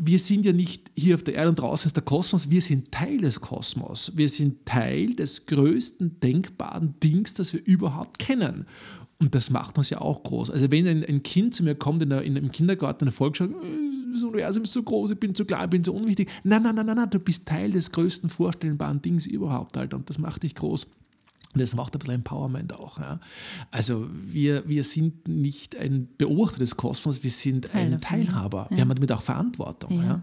[0.00, 2.92] wir sind ja nicht hier auf der Erde und draußen ist der Kosmos, wir sind
[2.92, 4.12] Teil des Kosmos.
[4.14, 8.64] Wir sind Teil des größten denkbaren Dings, das wir überhaupt kennen.
[9.20, 10.50] Und das macht uns ja auch groß.
[10.50, 13.12] Also wenn ein, ein Kind zu mir kommt in der, in, im Kindergarten in der
[13.12, 13.52] Volksschule,
[14.12, 16.30] das Universum ist so groß, ich bin zu klein, ich bin so unwichtig.
[16.44, 19.96] Nein, nein, nein, nein, nein, du bist Teil des größten vorstellbaren Dings überhaupt, Alter.
[19.96, 20.84] Und das macht dich groß.
[21.54, 22.98] Und das macht ein bisschen Empowerment auch.
[22.98, 23.20] Ja.
[23.70, 28.00] Also wir, wir sind nicht ein Beobachter des Kosmos, wir sind Teil ein.
[28.00, 28.68] Teilhaber.
[28.70, 30.02] Wir haben damit auch Verantwortung.
[30.02, 30.22] Ja.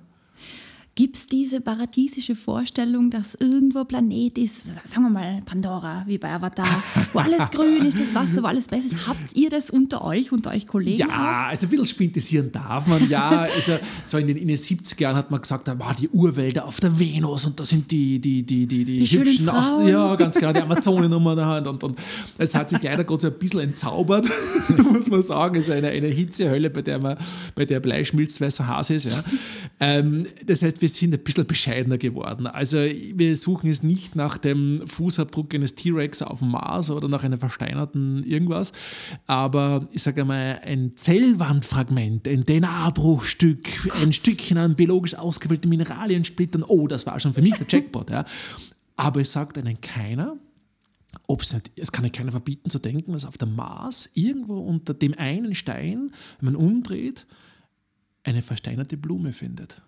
[0.97, 6.17] Gibt es diese paradiesische Vorstellung, dass irgendwo ein Planet ist, sagen wir mal Pandora, wie
[6.17, 6.65] bei Avatar,
[7.11, 9.05] wo alles grün ist, das Wasser, wo alles besser ist?
[9.05, 11.09] Habt ihr das unter euch, unter euch Kollegen auch?
[11.09, 13.45] Ja, also ein bisschen spintisieren darf man, ja.
[13.53, 13.73] Also
[14.05, 16.79] so in den, in den 70er Jahren hat man gesagt, da war die Urwälder auf
[16.79, 19.89] der Venus und da sind die, die, die, die, die, Die hübschen Frauen.
[19.89, 21.99] Ja, ganz genau, die Amazonennummer da und, und
[22.37, 24.29] es hat sich leider Gott ein bisschen entzaubert,
[24.93, 25.57] muss man sagen.
[25.57, 27.17] Es ist eine, eine Hitzehölle, bei der, man,
[27.53, 29.07] bei der Blei schmilzt, weil es so heiß ist.
[29.07, 29.23] Ja.
[29.81, 32.45] Ähm, das heißt, wir sind ein bisschen bescheidener geworden.
[32.45, 37.23] Also wir suchen jetzt nicht nach dem Fußabdruck eines T-Rex auf dem Mars oder nach
[37.23, 38.71] einem versteinerten irgendwas,
[39.25, 43.67] aber ich sage mal, ein Zellwandfragment, ein DNA-Bruchstück,
[43.99, 48.11] ein Stückchen an biologisch ausgewählten Mineraliensplittern, oh, das war schon für mich der Jackpot.
[48.11, 48.25] Ja.
[48.95, 50.35] Aber es sagt einen keiner,
[51.25, 54.59] ob es nicht, es kann ja keiner verbieten zu denken, dass auf dem Mars irgendwo
[54.59, 57.25] unter dem einen Stein, wenn man umdreht,
[58.23, 59.81] eine versteinerte Blume findet.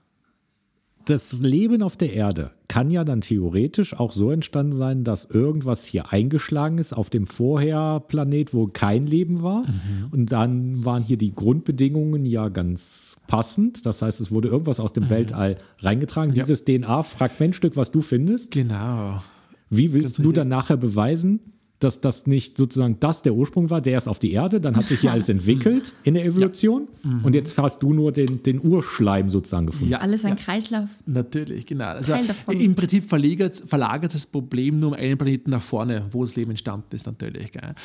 [1.09, 5.85] Das Leben auf der Erde kann ja dann theoretisch auch so entstanden sein, dass irgendwas
[5.85, 9.63] hier eingeschlagen ist auf dem Vorherplanet, wo kein Leben war.
[10.11, 13.85] Und dann waren hier die Grundbedingungen ja ganz passend.
[13.85, 16.33] Das heißt, es wurde irgendwas aus dem Weltall reingetragen.
[16.33, 16.43] Ja.
[16.43, 19.21] Dieses DNA-Fragmentstück, was du findest, Genau.
[19.69, 20.35] wie willst Ganz du richtig.
[20.35, 21.39] dann nachher beweisen,
[21.79, 24.87] dass das nicht sozusagen das der Ursprung war, der ist auf die Erde, dann hat
[24.87, 26.87] sich hier alles entwickelt in der Evolution
[27.23, 29.91] und jetzt hast du nur den, den Urschleim sozusagen gefunden.
[29.91, 29.99] Ja.
[29.99, 30.89] Alles ein Kreislauf.
[31.05, 31.85] Natürlich, genau.
[31.85, 32.13] Also.
[32.49, 36.51] Im Prinzip verlagert, verlagert das Problem nur um einen Planeten nach vorne, wo das Leben
[36.51, 37.51] entstanden ist, natürlich.
[37.51, 37.75] Gell.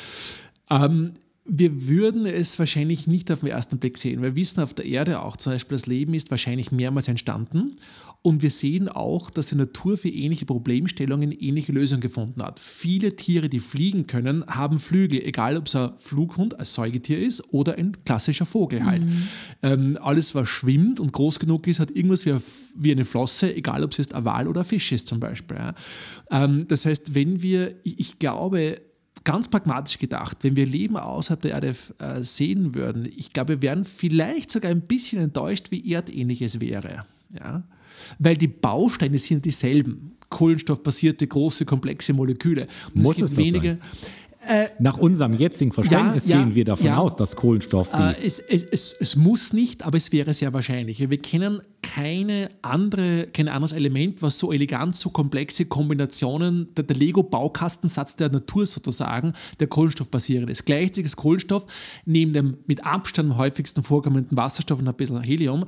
[0.69, 1.13] Ähm,
[1.45, 4.21] wir würden es wahrscheinlich nicht auf den ersten Blick sehen.
[4.21, 7.75] Wir wissen auf der Erde auch zum Beispiel, das Leben ist wahrscheinlich mehrmals entstanden.
[8.25, 12.57] Und wir sehen auch, dass die Natur für ähnliche Problemstellungen ähnliche Lösungen gefunden hat.
[12.57, 17.43] Viele Tiere, die fliegen können, haben Flügel, egal ob es ein Flughund als Säugetier ist
[17.53, 19.03] oder ein klassischer Vogel halt.
[19.61, 23.91] Ähm, alles, was schwimmt und groß genug ist, hat irgendwas wie, eine- Flosse, egal ob
[23.91, 25.57] es jetzt ein Wal oder ein Fisch ist zum Beispiel.
[25.57, 25.75] Ja.
[26.31, 28.79] Ähm, das heißt, wenn wir, ich, ich glaube,
[29.25, 33.61] ganz pragmatisch gedacht, wenn wir Leben außerhalb der Erde äh, sehen würden, ich glaube, wir
[33.61, 37.05] wären vielleicht sogar ein bisschen enttäuscht, wie erdähnlich es wäre.
[37.37, 37.63] Ja?
[38.19, 40.17] Weil die Bausteine sind dieselben.
[40.29, 42.67] Kohlenstoffbasierte, große, komplexe Moleküle.
[42.95, 43.77] Und Muss es das wenige.
[44.79, 46.97] Nach unserem jetzigen Verständnis Ja, ja, gehen wir davon ja.
[46.97, 50.99] aus, dass Kohlenstoff Äh, es, es, es, es muss nicht, aber es wäre sehr wahrscheinlich.
[50.99, 56.95] Wir kennen keine andere, kein anderes Element, was so elegant, so komplexe Kombinationen, der, der
[56.95, 60.65] Lego-Baukastensatz der Natur sozusagen, der kohlenstoffbasierend ist.
[60.65, 61.67] Gleichzeitig ist Kohlenstoff
[62.05, 65.65] neben dem mit Abstand am häufigsten vorkommenden Wasserstoff und ein bisschen Helium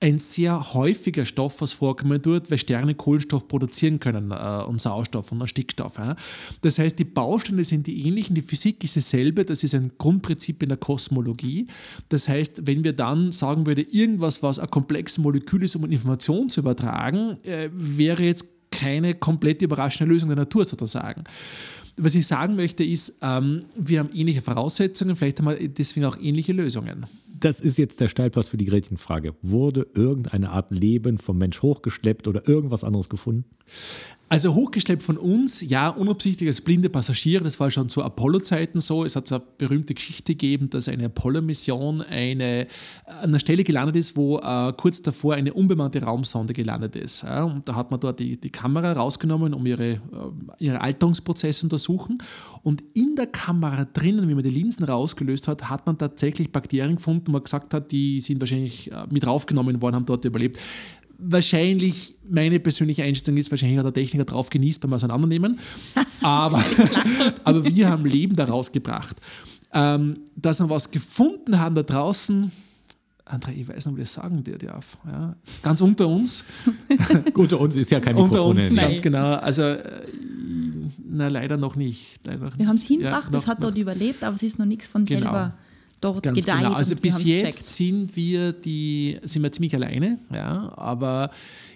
[0.00, 5.30] ein sehr häufiger Stoff, was vorkommen tut, weil Sterne Kohlenstoff produzieren können äh, und Sauerstoff
[5.30, 5.98] und Stickstoff.
[5.98, 6.16] Ja.
[6.62, 10.62] Das heißt, die Bausteine sind die ähnlichen, die Physik ist dieselbe, das ist ein Grundprinzip
[10.62, 11.66] in der Kosmologie.
[12.08, 16.48] Das heißt, wenn wir dann sagen würde, irgendwas, was ein komplexes Molekül ist, um Information
[16.48, 21.24] zu übertragen, äh, wäre jetzt keine komplett überraschende Lösung der Natur sozusagen.
[21.96, 26.16] Was ich sagen möchte, ist, ähm, wir haben ähnliche Voraussetzungen, vielleicht haben wir deswegen auch
[26.20, 27.06] ähnliche Lösungen.
[27.26, 29.34] Das ist jetzt der Steilpass für die Gretchenfrage.
[29.42, 33.44] Wurde irgendeine Art Leben vom Mensch hochgeschleppt oder irgendwas anderes gefunden?
[34.30, 39.04] Also hochgeschleppt von uns, ja, unabsichtlich als blinde Passagiere, das war schon zu Apollo-Zeiten so.
[39.06, 42.66] Es hat eine berühmte Geschichte gegeben, dass eine Apollo-Mission eine,
[43.06, 47.22] an einer Stelle gelandet ist, wo äh, kurz davor eine unbemannte Raumsonde gelandet ist.
[47.22, 49.98] Ja, und da hat man dort die, die Kamera rausgenommen, um ihre, äh,
[50.58, 52.18] ihre Alterungsprozesse zu untersuchen.
[52.62, 56.96] Und in der Kamera drinnen, wie man die Linsen rausgelöst hat, hat man tatsächlich Bakterien
[56.96, 60.58] gefunden, wo man gesagt hat, die sind wahrscheinlich äh, mit raufgenommen worden, haben dort überlebt
[61.18, 65.58] wahrscheinlich, meine persönliche Einschätzung ist, wahrscheinlich hat der Techniker drauf genießt beim Auseinandernehmen.
[66.22, 66.64] Aber,
[67.44, 69.16] aber wir haben Leben daraus gebracht.
[69.72, 72.50] Ähm, dass wir was gefunden haben da draußen,
[73.24, 74.96] André, ich weiß nicht, ob ich das sagen dir darf.
[75.06, 76.44] Ja, ganz unter uns.
[77.34, 78.56] Unter uns ist ja kein unter Mikrofon.
[78.56, 79.34] uns, in der ganz genau.
[79.34, 80.02] Also, äh,
[81.08, 82.18] na, leider noch nicht.
[82.24, 82.98] Leider noch Wir haben es nicht.
[82.98, 85.20] hingebracht, Ja, es hat noch- dort überlebt, aber es ist noch nichts von Genau.
[85.20, 85.54] selber
[86.00, 86.58] dort Ganz gedeiht.
[86.58, 86.72] genau.
[86.72, 87.66] Also bis jetzt gecheckt.
[87.66, 91.30] sind wir die, sind wir ziemlich alleine, ja, aber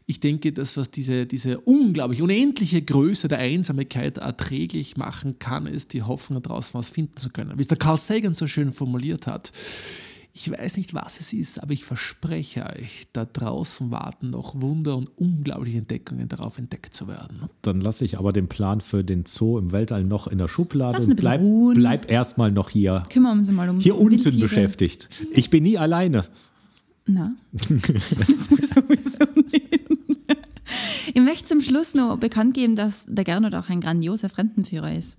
[0.06, 5.92] ich denke, dass was diese, diese unglaublich unendliche Größe der Einsamkeit erträglich machen kann, ist
[5.92, 7.56] die Hoffnung, daraus was finden zu können.
[7.56, 9.52] Wie es der Carl Sagan so schön formuliert hat.
[10.34, 14.96] Ich weiß nicht, was es ist, aber ich verspreche euch, da draußen warten noch Wunder
[14.96, 17.50] und unglaubliche Entdeckungen darauf, entdeckt zu werden.
[17.60, 20.96] Dann lasse ich aber den Plan für den Zoo im Weltall noch in der Schublade
[20.96, 21.74] Lass und bleib, ruhen.
[21.76, 24.40] bleib erstmal noch hier, Kümmern uns mal um hier unten Wildtiere.
[24.40, 25.10] beschäftigt.
[25.32, 26.24] Ich bin nie alleine.
[27.04, 29.80] Na, das ist sowieso nicht.
[31.14, 35.18] Ich möchte zum Schluss noch bekannt geben, dass der Gernot auch ein grandioser Fremdenführer ist.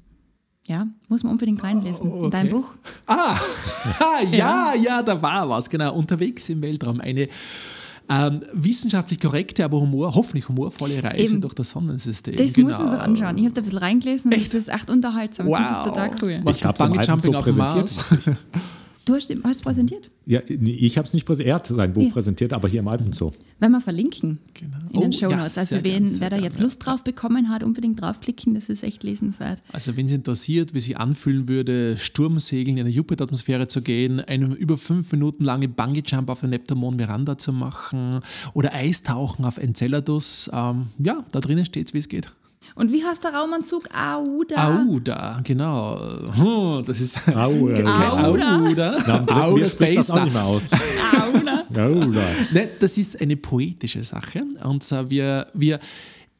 [0.65, 2.09] Ja, muss man unbedingt reinlesen.
[2.23, 2.55] In dein okay.
[2.55, 2.73] Buch.
[3.05, 3.37] Ah,
[4.31, 5.93] ja, ja, da war was, genau.
[5.93, 7.01] Unterwegs im Weltraum.
[7.01, 7.27] Eine
[8.09, 11.41] ähm, wissenschaftlich korrekte, aber Humor, hoffentlich humorvolle Reise Eben.
[11.41, 12.35] durch das Sonnensystem.
[12.35, 12.69] Das genau.
[12.69, 13.37] muss man sich anschauen.
[13.37, 15.47] Ich habe da ein bisschen reingelesen und das ist echt unterhaltsam.
[15.47, 16.41] Ich finde das total cool.
[16.43, 18.25] Was Ich Alten Jumping so auf dem präsentiert.
[18.25, 18.41] Mars.
[19.05, 20.09] Du hast es präsentiert?
[20.25, 21.49] Ja, ich habe es nicht präsentiert.
[21.49, 22.09] Er hat sein Buch Ja.
[22.11, 23.31] präsentiert, aber hier im Alpenzoo.
[23.59, 24.77] Wenn wir verlinken Genau.
[24.93, 25.57] in den Oh, Show ja, Notes.
[25.57, 26.63] also sehr wen, gern, wer da gern, jetzt ja.
[26.63, 28.53] Lust drauf bekommen hat, unbedingt draufklicken.
[28.53, 29.61] Das ist echt lesenswert.
[29.73, 34.55] Also wenn Sie interessiert, wie sich anfühlen würde, Sturmsegeln in eine Jupiteratmosphäre zu gehen, einen
[34.55, 38.21] über fünf Minuten lange Bungee-Jump auf der Neptamon Miranda zu machen
[38.53, 42.31] oder Eistauchen auf Enceladus, ähm, ja, da drinnen steht wie es geht.
[42.75, 43.87] Und wie heißt der Raumanzug?
[43.95, 44.83] Auda.
[44.87, 45.99] Auda, genau.
[46.33, 48.57] Hm, Das ist Au, äh, Auda.
[48.59, 48.95] Auda.
[48.95, 50.71] Auda das Space auch nicht mehr aus.
[50.71, 51.85] Auda.
[51.85, 52.21] Auda.
[52.51, 54.43] Ne, das ist eine poetische Sache.
[54.63, 55.79] Und zwar wir, wir,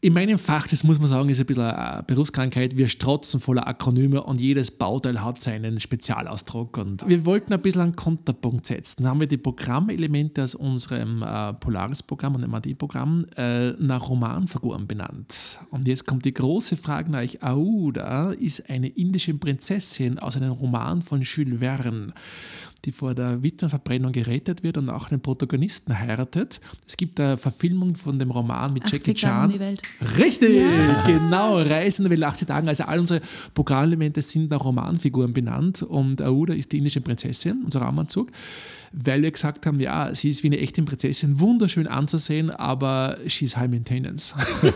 [0.03, 3.65] in meinem Fach, das muss man sagen, ist ein bisschen eine Berufskrankheit, wir strotzen voller
[3.65, 6.77] Akronyme und jedes Bauteil hat seinen Spezialausdruck.
[6.77, 9.03] Und wir wollten ein bisschen einen Konterpunkt setzen.
[9.03, 15.61] Da haben wir die Programmelemente aus unserem äh, Polaris-Programm und MAD-Programm äh, nach Romanfiguren benannt.
[15.69, 17.41] Und jetzt kommt die große Frage nach euch.
[17.41, 22.13] Aouda ist eine indische Prinzessin aus einem Roman von Jules Verne
[22.85, 26.59] die vor der Witwenverbrennung gerettet wird und auch einen Protagonisten heiratet.
[26.85, 29.49] Es gibt eine Verfilmung von dem Roman mit 80 Jackie Chan.
[29.51, 29.81] die Welt.
[30.17, 30.61] Richtig,
[31.05, 31.59] genau.
[31.59, 32.67] Reisen Welt 80 Tagen.
[32.67, 33.21] Also all unsere
[33.53, 38.29] Programmelemente sind nach Romanfiguren benannt und Aouda ist die indische Prinzessin, unser Raumanzug.
[38.91, 43.57] Weil wir gesagt haben, ja, sie ist wie eine echte Prinzessin, wunderschön anzusehen, aber she's
[43.57, 44.35] high maintenance.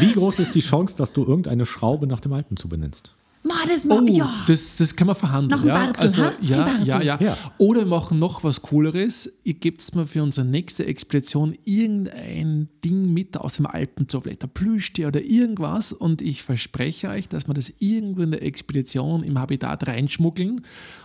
[0.00, 3.14] Wie groß ist die Chance, dass du irgendeine Schraube nach dem Alpenzoo benennst?
[3.46, 4.24] Ma, das ma, ja.
[4.24, 5.60] Oh, das, das kann man verhandeln.
[5.60, 5.74] Dem ja?
[5.74, 6.32] Bartel, also, ha?
[6.40, 7.36] ja, Ein ja, ja, Ja.
[7.58, 9.30] Oder wir machen noch was Cooleres.
[9.44, 14.48] Ihr gebt mir für unsere nächste Expedition irgendein Ding mit aus dem Alpenzoo, vielleicht ein
[14.48, 15.92] Plüschtier oder irgendwas.
[15.92, 20.62] Und ich verspreche euch, dass wir das irgendwo in der Expedition im Habitat reinschmuggeln.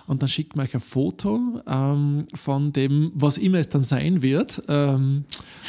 [0.10, 4.24] Und dann schickt man euch ein Foto ähm, von dem, was immer es dann sein
[4.24, 5.24] wird, ähm,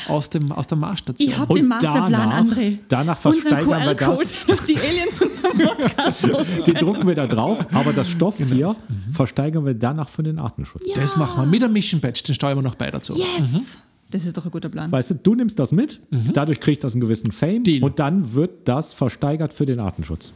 [0.09, 1.29] aus, dem, aus der Marsstation.
[1.29, 2.79] Ich habe den Masterplan, danach- André.
[2.89, 4.35] danach versteigern wir das.
[4.47, 6.67] Dass die Aliens unseren Podcast.
[6.67, 8.75] Den drucken wir da drauf, aber das Stofftier
[9.13, 10.87] versteigern wir danach für den Artenschutz.
[10.95, 13.15] Das machen wir mit einem Mission Badge, den steuern wir noch bei dazu.
[13.19, 13.79] Yes!
[14.11, 14.91] Das ist doch ein guter Plan.
[14.91, 16.01] Weißt du, du nimmst das mit,
[16.33, 17.85] dadurch kriegt das einen gewissen Fame Deal.
[17.85, 20.33] und dann wird das versteigert für den Artenschutz.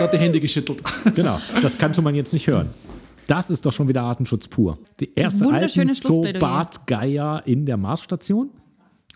[0.00, 0.82] Hat die Hände geschüttelt.
[1.14, 2.70] Genau, das kannte man jetzt nicht hören.
[3.26, 4.78] Das ist doch schon wieder Artenschutz pur.
[5.00, 5.44] Die erste.
[6.38, 8.50] Bartgeier in der Marsstation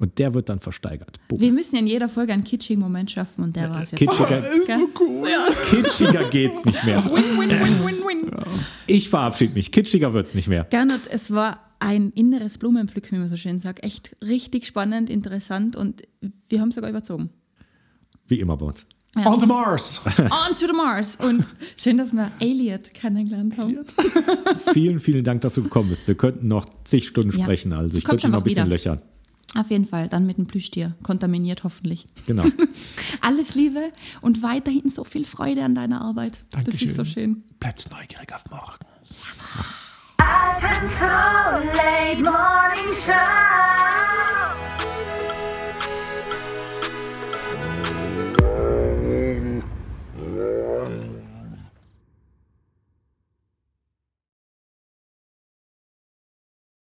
[0.00, 1.20] und der wird dann versteigert.
[1.28, 1.40] Boom.
[1.40, 4.00] Wir müssen in jeder Folge einen kitschigen Moment schaffen und der war es jetzt.
[4.00, 4.86] Kitschiger, Gell?
[4.98, 5.28] cool.
[5.70, 7.04] kitschiger geht's nicht mehr.
[7.04, 8.30] Win, win, win, win, win.
[8.86, 9.70] Ich verabschiede mich.
[9.70, 10.64] Kitschiger wird's nicht mehr.
[10.64, 13.84] Gernot, es war ein inneres Blumenpflücken, wie man so schön sagt.
[13.84, 16.02] Echt richtig spannend, interessant und
[16.48, 17.30] wir haben sogar überzogen.
[18.26, 18.86] Wie immer bei uns.
[19.16, 20.00] On the Mars!
[20.18, 21.16] On to the Mars!
[21.16, 21.44] Und
[21.76, 23.78] schön, dass wir Elliot kennengelernt haben.
[24.72, 26.06] Vielen, vielen Dank, dass du gekommen bist.
[26.06, 27.42] Wir könnten noch zig Stunden Ja.
[27.44, 27.72] sprechen.
[27.72, 28.76] Also ich Kommt könnte noch ein bisschen wieder.
[28.76, 29.02] löchern.
[29.56, 30.94] Auf jeden Fall, dann mit dem Plüschtier.
[31.02, 32.06] Kontaminiert hoffentlich.
[32.24, 32.44] Genau.
[33.20, 33.90] Alles Liebe
[34.20, 36.38] und weiterhin so viel Freude an deiner Arbeit.
[36.52, 36.88] Das Dankeschön.
[36.88, 37.42] ist so schön.
[37.58, 38.78] Bleibt neugierig auf morgen.
[40.18, 41.08] Alpenzoll
[41.74, 44.69] Late Morning Show.